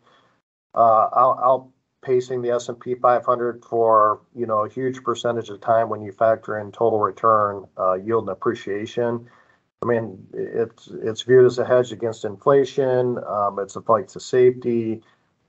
uh, 0.73 1.09
out, 1.15 1.71
outpacing 2.03 2.41
the 2.41 2.49
S 2.49 2.67
and 2.67 2.79
P 2.79 2.95
500 2.95 3.63
for 3.63 4.21
you 4.35 4.47
know 4.47 4.65
a 4.65 4.69
huge 4.69 5.03
percentage 5.03 5.49
of 5.49 5.61
time 5.61 5.87
when 5.87 6.01
you 6.01 6.11
factor 6.11 6.57
in 6.57 6.71
total 6.71 6.99
return, 6.99 7.67
uh, 7.77 7.93
yield, 7.93 8.23
and 8.23 8.31
appreciation. 8.31 9.29
I 9.83 9.85
mean, 9.85 10.27
it's 10.33 10.89
it's 11.03 11.21
viewed 11.21 11.45
as 11.45 11.59
a 11.59 11.65
hedge 11.65 11.91
against 11.91 12.25
inflation. 12.25 13.19
Um, 13.23 13.59
it's 13.59 13.75
a 13.75 13.81
fight 13.81 14.07
to 14.09 14.19
safety. 14.19 15.03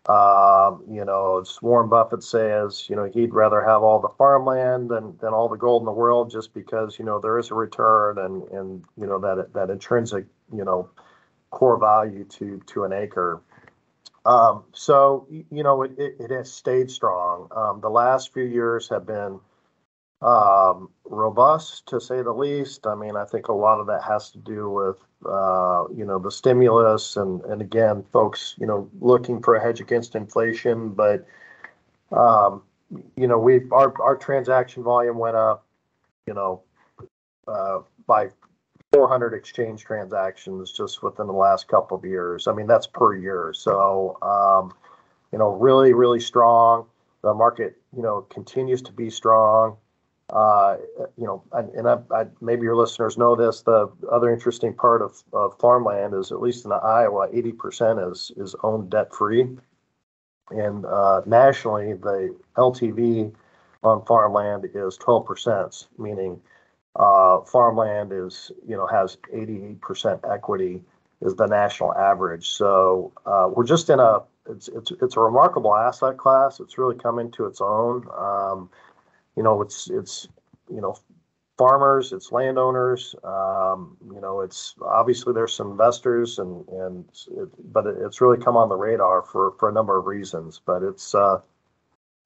Um, 0.07 0.83
you 0.89 1.05
know, 1.05 1.45
Warren 1.61 1.91
Buffett 1.91 2.23
says, 2.23 2.87
you 2.89 2.97
know, 2.97 3.05
he'd 3.05 3.35
rather 3.35 3.63
have 3.63 3.83
all 3.83 4.01
the 4.01 4.09
farmland 4.09 4.89
than, 4.89 5.17
than 5.21 5.35
all 5.35 5.49
the 5.49 5.59
gold 5.59 5.83
in 5.83 5.87
the 5.87 5.93
world 5.93 6.31
just 6.31 6.55
because, 6.55 6.99
you 6.99 7.05
know, 7.05 7.21
there 7.21 7.39
is 7.39 7.51
a 7.51 7.55
return 7.55 8.19
and, 8.19 8.43
and, 8.49 8.85
you 8.97 9.07
know, 9.07 9.19
that, 9.19 9.53
that 9.53 9.69
intrinsic, 9.69 10.25
you 10.53 10.65
know, 10.65 10.89
core 11.51 11.79
value 11.79 12.25
to, 12.25 12.61
to 12.67 12.85
an 12.85 12.93
acre. 12.93 13.43
Um, 14.25 14.65
so, 14.73 15.27
you 15.31 15.63
know, 15.63 15.83
it, 15.83 15.93
it, 15.99 16.17
it 16.19 16.31
has 16.31 16.51
stayed 16.51 16.91
strong. 16.91 17.49
Um, 17.55 17.81
the 17.81 17.91
last 17.91 18.33
few 18.33 18.45
years 18.45 18.89
have 18.89 19.07
been, 19.07 19.39
um, 20.23 20.91
robust 21.05 21.87
to 21.87 22.01
say 22.01 22.23
the 22.23 22.33
least. 22.33 22.87
I 22.87 22.95
mean, 22.95 23.17
I 23.17 23.25
think 23.25 23.49
a 23.49 23.53
lot 23.53 23.81
of 23.81 23.87
that 23.87 24.03
has 24.03 24.31
to 24.33 24.39
do 24.39 24.71
with 24.71 24.97
uh, 25.27 25.85
you 25.95 26.05
know 26.05 26.19
the 26.19 26.31
stimulus 26.31 27.17
and 27.17 27.43
and 27.45 27.61
again, 27.61 28.05
folks, 28.13 28.55
you 28.59 28.67
know, 28.67 28.89
looking 29.01 29.43
for 29.43 29.55
a 29.55 29.63
hedge 29.63 29.81
against 29.81 30.15
inflation. 30.15 30.91
But 30.91 31.27
um, 32.13 32.63
you 33.17 33.27
know, 33.27 33.39
we 33.39 33.61
our 33.73 33.95
our 34.03 34.17
transaction 34.17 34.83
volume 34.83 35.19
went 35.19 35.37
up, 35.37 35.67
you 36.27 36.35
know, 36.35 36.63
uh, 37.49 37.81
by 38.07 38.29
400 38.93 39.35
exchange 39.35 39.85
transactions 39.85 40.73
just 40.73 41.03
within 41.03 41.27
the 41.27 41.33
last 41.33 41.69
couple 41.69 41.97
of 41.97 42.05
years. 42.05 42.49
I 42.49 42.53
mean, 42.53 42.67
that's 42.67 42.87
per 42.87 43.15
year. 43.15 43.53
So, 43.55 44.19
um, 44.21 44.75
you 45.33 45.39
know, 45.39 45.51
really, 45.51 45.93
really 45.93 46.21
strong. 46.21 46.87
The 47.23 47.33
market, 47.35 47.77
you 47.95 48.03
know, 48.03 48.23
continues 48.23 48.83
to 48.83 48.93
be 48.93 49.11
strong. 49.11 49.77
Uh, 50.33 50.77
you 51.17 51.27
know, 51.27 51.43
and, 51.53 51.89
I, 51.89 51.99
I, 52.13 52.27
maybe 52.41 52.63
your 52.63 52.77
listeners 52.77 53.19
know 53.19 53.35
this. 53.35 53.63
The 53.63 53.91
other 54.11 54.33
interesting 54.33 54.75
part 54.75 55.03
of, 55.03 55.23
of 55.33 55.59
farmland 55.59 56.15
is, 56.15 56.31
at 56.31 56.41
least 56.41 56.65
in 56.65 56.73
Iowa, 56.73 57.29
80% 57.29 58.13
is 58.13 58.31
is 58.37 58.55
owned 58.63 58.91
debt 58.91 59.13
free, 59.15 59.49
and 60.51 60.85
uh, 60.87 61.23
nationally, 61.27 61.95
the 61.95 62.35
LTV 62.57 63.33
on 63.83 64.05
farmland 64.05 64.67
is 64.75 64.99
12%, 64.99 65.87
meaning 65.99 66.41
uh, 66.97 67.41
farmland 67.43 68.13
is, 68.13 68.51
you 68.67 68.77
know, 68.77 68.87
has 68.87 69.17
88% 69.33 70.31
equity 70.31 70.83
is 71.23 71.35
the 71.37 71.47
national 71.47 71.95
average. 71.95 72.49
So 72.49 73.13
uh, 73.27 73.49
we're 73.55 73.65
just 73.65 73.91
in 73.91 74.01
a, 74.01 74.23
it's, 74.49 74.69
it's, 74.69 74.91
it's 75.03 75.17
a 75.17 75.21
remarkable 75.21 75.75
asset 75.75 76.17
class. 76.17 76.61
It's 76.61 76.79
really 76.79 76.97
come 76.97 77.19
into 77.19 77.47
its 77.47 77.61
own. 77.61 78.07
Um, 78.17 78.71
you 79.37 79.43
know, 79.43 79.63
it's, 79.63 79.89
it's, 79.91 80.29
you 80.73 80.81
know, 80.81 80.97
farmers, 81.59 82.13
it's 82.13 82.33
landowners. 82.33 83.15
Um, 83.23 83.97
you 84.13 84.21
know, 84.21 84.41
it's 84.41 84.75
obviously 84.83 85.33
there's 85.33 85.55
some 85.55 85.71
investors 85.71 86.39
and, 86.39 86.67
and, 86.69 87.05
it, 87.37 87.73
but 87.73 87.87
it, 87.87 87.97
it's 88.01 88.21
really 88.21 88.39
come 88.39 88.57
on 88.57 88.69
the 88.69 88.77
radar 88.77 89.23
for, 89.23 89.53
for 89.59 89.69
a 89.69 89.73
number 89.73 89.99
of 89.99 90.07
reasons, 90.07 90.61
but 90.65 90.83
it's, 90.83 91.15
uh, 91.15 91.41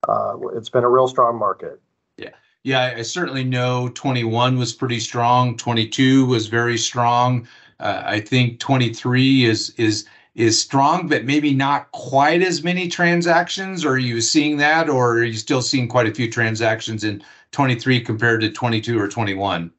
uh, 0.07 0.37
it's 0.55 0.69
been 0.69 0.83
a 0.83 0.89
real 0.89 1.07
strong 1.07 1.37
market. 1.37 1.81
Yeah. 2.17 2.29
Yeah, 2.63 2.95
I 2.97 3.01
certainly 3.03 3.43
know 3.43 3.89
21 3.89 4.57
was 4.57 4.73
pretty 4.73 4.99
strong. 4.99 5.55
22 5.55 6.25
was 6.25 6.47
very 6.47 6.77
strong. 6.77 7.47
Uh, 7.79 8.01
I 8.05 8.19
think 8.19 8.59
23 8.59 9.45
is 9.45 9.71
is 9.77 10.07
is 10.35 10.59
strong, 10.59 11.07
but 11.07 11.23
maybe 11.23 11.53
not 11.53 11.91
quite 11.91 12.41
as 12.41 12.63
many 12.63 12.87
transactions. 12.89 13.85
Are 13.85 13.97
you 13.97 14.19
seeing 14.21 14.57
that, 14.57 14.89
or 14.89 15.13
are 15.13 15.23
you 15.23 15.33
still 15.33 15.61
seeing 15.61 15.87
quite 15.87 16.07
a 16.07 16.13
few 16.13 16.29
transactions 16.29 17.03
in 17.03 17.23
23 17.51 18.01
compared 18.01 18.41
to 18.41 18.51
22 18.51 18.99
or 18.99 19.07
21? 19.07 19.71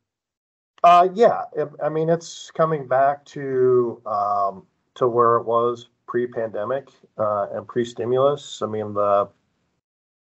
Uh, 0.82 1.08
yeah, 1.14 1.42
I 1.82 1.88
mean 1.88 2.08
it's 2.08 2.50
coming 2.52 2.86
back 2.86 3.24
to 3.26 4.00
um, 4.06 4.66
to 4.94 5.08
where 5.08 5.36
it 5.36 5.44
was 5.44 5.88
pre-pandemic 6.06 6.90
uh, 7.18 7.48
and 7.52 7.66
pre-stimulus. 7.66 8.62
I 8.62 8.66
mean 8.66 8.94
the 8.94 9.28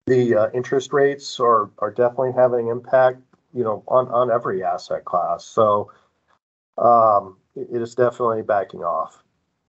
the 0.06 0.34
uh, 0.34 0.50
interest 0.54 0.92
rates 0.92 1.38
are 1.38 1.70
are 1.78 1.90
definitely 1.90 2.32
having 2.32 2.68
impact, 2.68 3.18
you 3.52 3.62
know, 3.62 3.84
on 3.86 4.08
on 4.08 4.30
every 4.30 4.64
asset 4.64 5.04
class. 5.04 5.44
So 5.44 5.92
um, 6.78 7.36
it 7.54 7.82
is 7.82 7.94
definitely 7.94 8.42
backing 8.42 8.80
off. 8.80 9.22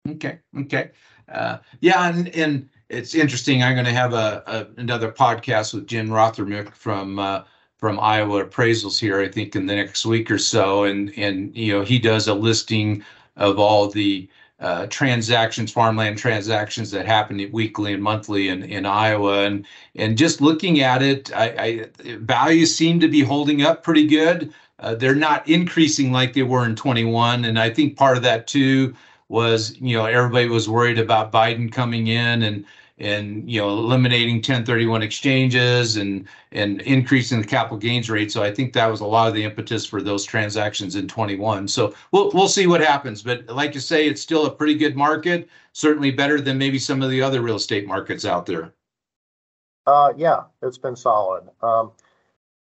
Okay. 0.08 0.40
Okay. 0.58 0.92
Uh, 1.32 1.58
yeah, 1.82 2.10
and 2.10 2.30
and 2.30 2.70
it's 2.90 3.14
interesting. 3.14 3.62
I'm 3.62 3.76
going 3.76 3.86
to 3.86 3.92
have 3.92 4.14
a, 4.14 4.44
a, 4.48 4.80
another 4.80 5.12
podcast 5.12 5.74
with 5.74 5.88
Jim 5.88 6.10
Rothermich 6.10 6.74
from 6.74 7.20
uh, 7.20 7.44
from 7.78 8.00
Iowa 8.00 8.46
Appraisals 8.46 9.00
here. 9.00 9.20
I 9.20 9.28
think 9.28 9.56
in 9.56 9.66
the 9.66 9.76
next 9.76 10.06
week 10.06 10.32
or 10.32 10.38
so, 10.38 10.86
and 10.86 11.12
and 11.18 11.56
you 11.56 11.74
know 11.74 11.84
he 11.84 12.00
does 12.00 12.28
a 12.28 12.34
listing 12.34 13.04
of 13.36 13.60
all 13.60 13.90
the 13.90 14.28
uh, 14.60 14.88
transactions, 14.88 15.72
farmland 15.72 16.18
transactions 16.18 16.92
that 16.92 17.06
happen 17.06 17.50
weekly 17.52 17.94
and 17.94 18.04
monthly 18.04 18.50
in, 18.50 18.64
in 18.64 18.86
Iowa. 18.86 19.44
And 19.46 19.66
and 19.96 20.18
just 20.18 20.42
looking 20.42 20.82
at 20.82 21.02
it, 21.02 21.32
I, 21.36 21.86
I 22.06 22.16
values 22.18 22.76
seem 22.76 23.00
to 23.02 23.08
be 23.08 23.22
holding 23.22 23.62
up 23.62 23.84
pretty 23.84 24.08
good. 24.08 24.54
Uh, 24.80 24.96
they're 24.96 25.16
not 25.16 25.48
increasing 25.48 26.12
like 26.12 26.34
they 26.34 26.44
were 26.44 26.66
in 26.66 26.76
21. 26.76 27.46
And 27.46 27.60
I 27.60 27.70
think 27.70 27.98
part 27.98 28.18
of 28.18 28.24
that 28.24 28.48
too 28.48 28.96
was, 29.30 29.78
you 29.80 29.96
know, 29.96 30.06
everybody 30.06 30.50
was 30.50 30.68
worried 30.68 31.00
about 31.00 31.32
Biden 31.32 31.72
coming 31.72 32.08
in 32.08 32.44
and 32.44 32.66
and 33.00 33.50
you 33.50 33.60
know 33.62 33.70
eliminating 33.70 34.36
1031 34.36 35.02
exchanges 35.02 35.96
and 35.98 36.28
and 36.52 36.82
increasing 36.82 37.42
the 37.42 37.48
capital 37.48 37.78
gains 37.78 38.10
rate. 38.10 38.32
So 38.32 38.44
i 38.44 38.54
think 38.54 38.74
that 38.74 38.88
was 38.88 39.00
a 39.00 39.06
lot 39.06 39.28
of 39.28 39.34
the 39.34 39.44
impetus 39.44 39.86
for 39.86 40.02
those 40.02 40.26
transactions 40.26 40.96
in 40.96 41.08
21 41.08 41.68
so 41.68 41.94
we'll 42.12 42.32
we'll 42.32 42.48
see 42.48 42.68
what 42.68 42.82
happens. 42.82 43.22
But 43.22 43.48
like 43.48 43.74
you 43.74 43.80
say 43.80 44.08
it's 44.08 44.22
still 44.22 44.46
a 44.46 44.52
pretty 44.52 44.76
good 44.76 44.96
market 44.96 45.50
certainly 45.74 46.12
better 46.12 46.42
than 46.42 46.58
maybe 46.58 46.80
some 46.80 47.02
of 47.02 47.10
the 47.10 47.22
other 47.22 47.42
real 47.42 47.56
estate 47.56 47.88
markets 47.88 48.26
out 48.26 48.46
there. 48.46 48.74
Uh 49.88 50.14
yeah 50.18 50.44
it's 50.62 50.78
been 50.78 50.96
solid. 50.96 51.50
Um 51.62 51.92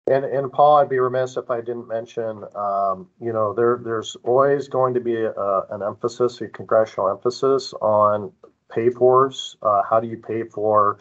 and 0.10 0.26
and 0.26 0.51
Paul, 0.51 0.78
I'd 0.78 0.89
be 0.89 0.99
remiss 0.99 1.38
if 1.38 1.51
I 1.51 1.62
didn't 1.62 1.88
mention, 1.88 2.43
um, 2.55 3.07
you 3.22 3.32
know, 3.32 3.53
there 3.53 3.80
there's 3.84 4.18
always 4.24 4.68
going 4.68 4.93
to 4.95 4.99
be 4.99 5.16
a, 5.16 5.62
an 5.70 5.84
emphasis, 5.84 6.41
a 6.41 6.47
congressional 6.47 7.10
emphasis 7.10 7.74
on 7.82 8.32
pay 8.72 8.89
fors. 8.89 9.55
Uh, 9.62 9.82
how 9.88 9.99
do 9.99 10.07
you 10.07 10.18
pay 10.18 10.43
for, 10.43 10.99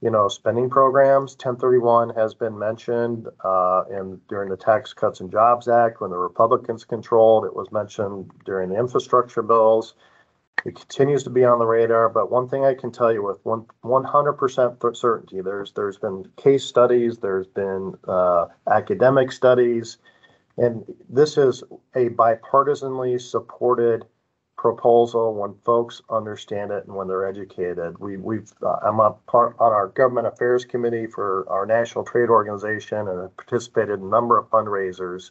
you 0.00 0.10
know, 0.10 0.28
spending 0.28 0.68
programs? 0.68 1.32
1031 1.32 2.10
has 2.10 2.34
been 2.34 2.58
mentioned, 2.58 3.28
uh, 3.44 3.84
and 3.90 4.26
during 4.28 4.50
the 4.50 4.56
Tax 4.56 4.92
Cuts 4.92 5.20
and 5.20 5.30
Jobs 5.30 5.68
Act, 5.68 6.00
when 6.00 6.10
the 6.10 6.18
Republicans 6.18 6.84
controlled, 6.84 7.44
it 7.44 7.54
was 7.54 7.70
mentioned 7.70 8.30
during 8.44 8.68
the 8.68 8.78
infrastructure 8.78 9.42
bills. 9.42 9.94
It 10.64 10.74
continues 10.74 11.22
to 11.24 11.30
be 11.30 11.44
on 11.44 11.58
the 11.58 11.66
radar, 11.66 12.08
but 12.08 12.30
one 12.30 12.48
thing 12.48 12.64
I 12.64 12.74
can 12.74 12.92
tell 12.92 13.12
you 13.12 13.22
with 13.22 13.38
one 13.44 13.66
100% 13.82 14.96
certainty, 14.96 15.40
there's 15.40 15.72
there's 15.72 15.98
been 15.98 16.26
case 16.36 16.64
studies, 16.64 17.18
there's 17.18 17.46
been 17.46 17.94
uh, 18.06 18.46
academic 18.70 19.32
studies, 19.32 19.98
and 20.58 20.84
this 21.08 21.38
is 21.38 21.62
a 21.94 22.10
bipartisanly 22.10 23.20
supported 23.20 24.04
proposal 24.58 25.34
when 25.34 25.54
folks 25.64 26.02
understand 26.10 26.70
it 26.70 26.84
and 26.86 26.94
when 26.94 27.08
they're 27.08 27.26
educated. 27.26 27.98
We, 27.98 28.18
we've 28.18 28.52
uh, 28.62 28.76
I'm 28.82 29.00
a 29.00 29.12
part 29.26 29.56
on 29.58 29.72
our 29.72 29.88
government 29.88 30.26
affairs 30.26 30.66
committee 30.66 31.06
for 31.06 31.46
our 31.48 31.64
national 31.64 32.04
trade 32.04 32.28
organization 32.28 33.08
and 33.08 33.22
have 33.22 33.36
participated 33.38 34.00
in 34.00 34.04
a 34.04 34.10
number 34.10 34.36
of 34.36 34.50
fundraisers. 34.50 35.30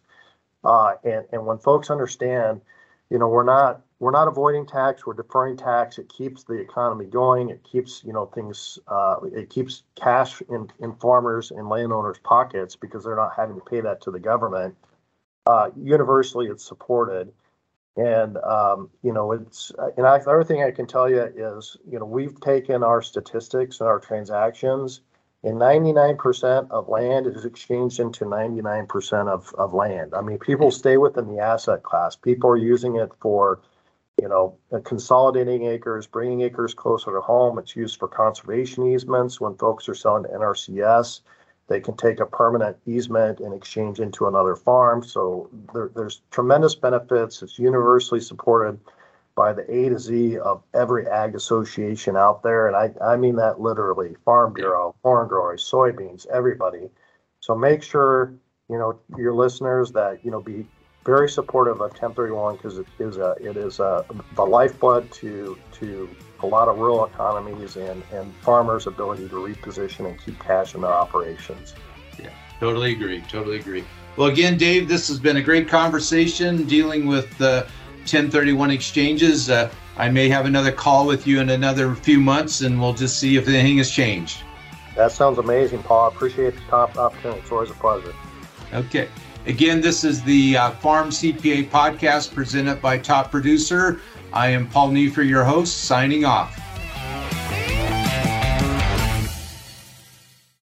Uh, 0.63 0.93
and 1.03 1.25
and 1.31 1.45
when 1.45 1.59
folks 1.59 1.91
understand, 1.91 2.61
you 3.11 3.19
know, 3.19 3.27
we're 3.27 3.43
not 3.43 3.81
we're 3.99 4.11
not 4.11 4.27
avoiding 4.27 4.65
tax, 4.65 5.05
we're 5.05 5.13
deferring 5.13 5.57
tax. 5.57 5.97
It 5.97 6.09
keeps 6.09 6.43
the 6.43 6.53
economy 6.53 7.05
going. 7.05 7.49
It 7.49 7.63
keeps 7.63 8.03
you 8.05 8.13
know 8.13 8.25
things. 8.27 8.79
Uh, 8.87 9.17
it 9.33 9.49
keeps 9.49 9.83
cash 9.95 10.41
in 10.49 10.69
in 10.79 10.95
farmers 10.95 11.51
and 11.51 11.69
landowners' 11.69 12.19
pockets 12.23 12.75
because 12.75 13.03
they're 13.03 13.15
not 13.15 13.33
having 13.35 13.55
to 13.55 13.61
pay 13.61 13.81
that 13.81 14.01
to 14.01 14.11
the 14.11 14.19
government. 14.19 14.75
Uh, 15.45 15.69
universally, 15.75 16.47
it's 16.47 16.63
supported 16.63 17.31
and 17.99 18.37
um, 18.37 18.89
you 19.03 19.11
know, 19.11 19.33
it's 19.33 19.71
and 19.97 20.07
I, 20.07 20.19
the 20.19 20.29
other 20.29 20.43
thing 20.43 20.63
I 20.63 20.71
can 20.71 20.87
tell 20.87 21.09
you 21.09 21.21
is, 21.21 21.75
you 21.89 21.99
know, 21.99 22.05
we've 22.05 22.39
taken 22.39 22.81
our 22.81 23.01
statistics 23.01 23.81
and 23.81 23.89
our 23.89 23.99
transactions, 23.99 25.01
and 25.43 25.55
99% 25.55 26.71
of 26.71 26.87
land 26.87 27.27
is 27.27 27.43
exchanged 27.43 27.99
into 27.99 28.23
99% 28.23 29.27
of, 29.27 29.53
of 29.57 29.73
land. 29.73 30.13
I 30.13 30.21
mean, 30.21 30.37
people 30.37 30.71
stay 30.71 30.97
within 30.97 31.27
the 31.27 31.39
asset 31.39 31.83
class. 31.83 32.15
People 32.15 32.49
are 32.51 32.57
using 32.57 32.95
it 32.95 33.11
for, 33.19 33.59
you 34.21 34.27
know, 34.27 34.57
consolidating 34.83 35.65
acres, 35.65 36.07
bringing 36.07 36.41
acres 36.41 36.73
closer 36.73 37.11
to 37.11 37.21
home. 37.21 37.57
It's 37.57 37.75
used 37.75 37.99
for 37.99 38.07
conservation 38.07 38.85
easements 38.87 39.39
when 39.39 39.55
folks 39.55 39.87
are 39.87 39.95
selling 39.95 40.23
to 40.23 40.29
NRCS. 40.29 41.21
They 41.67 41.79
can 41.79 41.95
take 41.95 42.19
a 42.19 42.25
permanent 42.25 42.77
easement 42.85 43.39
and 43.39 43.53
exchange 43.53 43.99
into 43.99 44.27
another 44.27 44.55
farm. 44.55 45.03
So 45.03 45.49
there, 45.73 45.91
there's 45.95 46.21
tremendous 46.31 46.75
benefits. 46.75 47.41
It's 47.43 47.59
universally 47.59 48.19
supported 48.19 48.79
by 49.35 49.53
the 49.53 49.71
A 49.71 49.89
to 49.89 49.99
Z 49.99 50.37
of 50.39 50.63
every 50.73 51.07
ag 51.07 51.35
association 51.35 52.17
out 52.17 52.43
there. 52.43 52.67
And 52.67 52.75
I, 52.75 53.13
I 53.13 53.15
mean 53.15 53.35
that 53.37 53.61
literally 53.61 54.15
Farm 54.25 54.53
Bureau, 54.53 54.95
corn 55.03 55.27
growers, 55.27 55.63
soybeans, 55.63 56.27
everybody. 56.27 56.89
So 57.39 57.55
make 57.55 57.83
sure, 57.83 58.33
you 58.67 58.77
know, 58.77 58.99
your 59.15 59.33
listeners 59.33 59.91
that, 59.93 60.25
you 60.25 60.31
know, 60.31 60.41
be 60.41 60.67
very 61.09 61.29
supportive 61.29 61.75
of 61.75 61.91
1031 61.91 62.55
because 62.55 62.77
it 62.77 62.87
is 62.99 63.17
a, 63.17 63.35
it 63.41 63.57
is 63.57 63.79
a, 63.79 64.05
the 64.35 64.45
lifeblood 64.45 65.11
to, 65.11 65.57
to 65.73 66.09
a 66.41 66.45
lot 66.45 66.67
of 66.67 66.77
rural 66.77 67.05
economies 67.05 67.75
and, 67.75 68.03
and 68.13 68.33
farmers' 68.37 68.87
ability 68.87 69.27
to 69.27 69.35
reposition 69.35 70.07
and 70.07 70.23
keep 70.23 70.39
cash 70.39 70.75
in 70.75 70.81
their 70.81 70.93
operations. 70.93 71.73
Yeah, 72.21 72.29
totally 72.59 72.91
agree. 72.91 73.21
Totally 73.21 73.57
agree. 73.57 73.83
Well, 74.17 74.29
again, 74.29 74.57
Dave, 74.57 74.87
this 74.87 75.07
has 75.07 75.19
been 75.19 75.37
a 75.37 75.41
great 75.41 75.67
conversation 75.67 76.65
dealing 76.65 77.07
with 77.07 77.35
the 77.37 77.67
1031 78.01 78.71
exchanges. 78.71 79.49
Uh, 79.49 79.71
I 79.97 80.09
may 80.09 80.29
have 80.29 80.45
another 80.45 80.71
call 80.71 81.07
with 81.07 81.25
you 81.25 81.41
in 81.41 81.49
another 81.49 81.95
few 81.95 82.19
months, 82.19 82.61
and 82.61 82.79
we'll 82.79 82.93
just 82.93 83.19
see 83.19 83.35
if 83.35 83.47
anything 83.47 83.77
has 83.77 83.89
changed. 83.89 84.43
That 84.95 85.11
sounds 85.11 85.37
amazing, 85.39 85.83
Paul. 85.83 86.05
I 86.05 86.07
appreciate 86.13 86.55
the 86.55 86.61
top 86.69 86.97
opportunity. 86.97 87.39
It's 87.39 87.51
always 87.51 87.71
a 87.71 87.73
pleasure. 87.73 88.13
Okay. 88.73 89.09
Again, 89.45 89.79
this 89.79 90.03
is 90.03 90.21
the 90.23 90.57
uh, 90.57 90.71
Farm 90.71 91.09
CPA 91.09 91.69
podcast 91.69 92.33
presented 92.33 92.81
by 92.81 92.97
Top 92.97 93.31
Producer. 93.31 93.99
I 94.33 94.49
am 94.49 94.67
Paul 94.67 94.89
Neiffer, 94.89 95.27
your 95.27 95.43
host, 95.43 95.85
signing 95.85 96.25
off. 96.25 96.68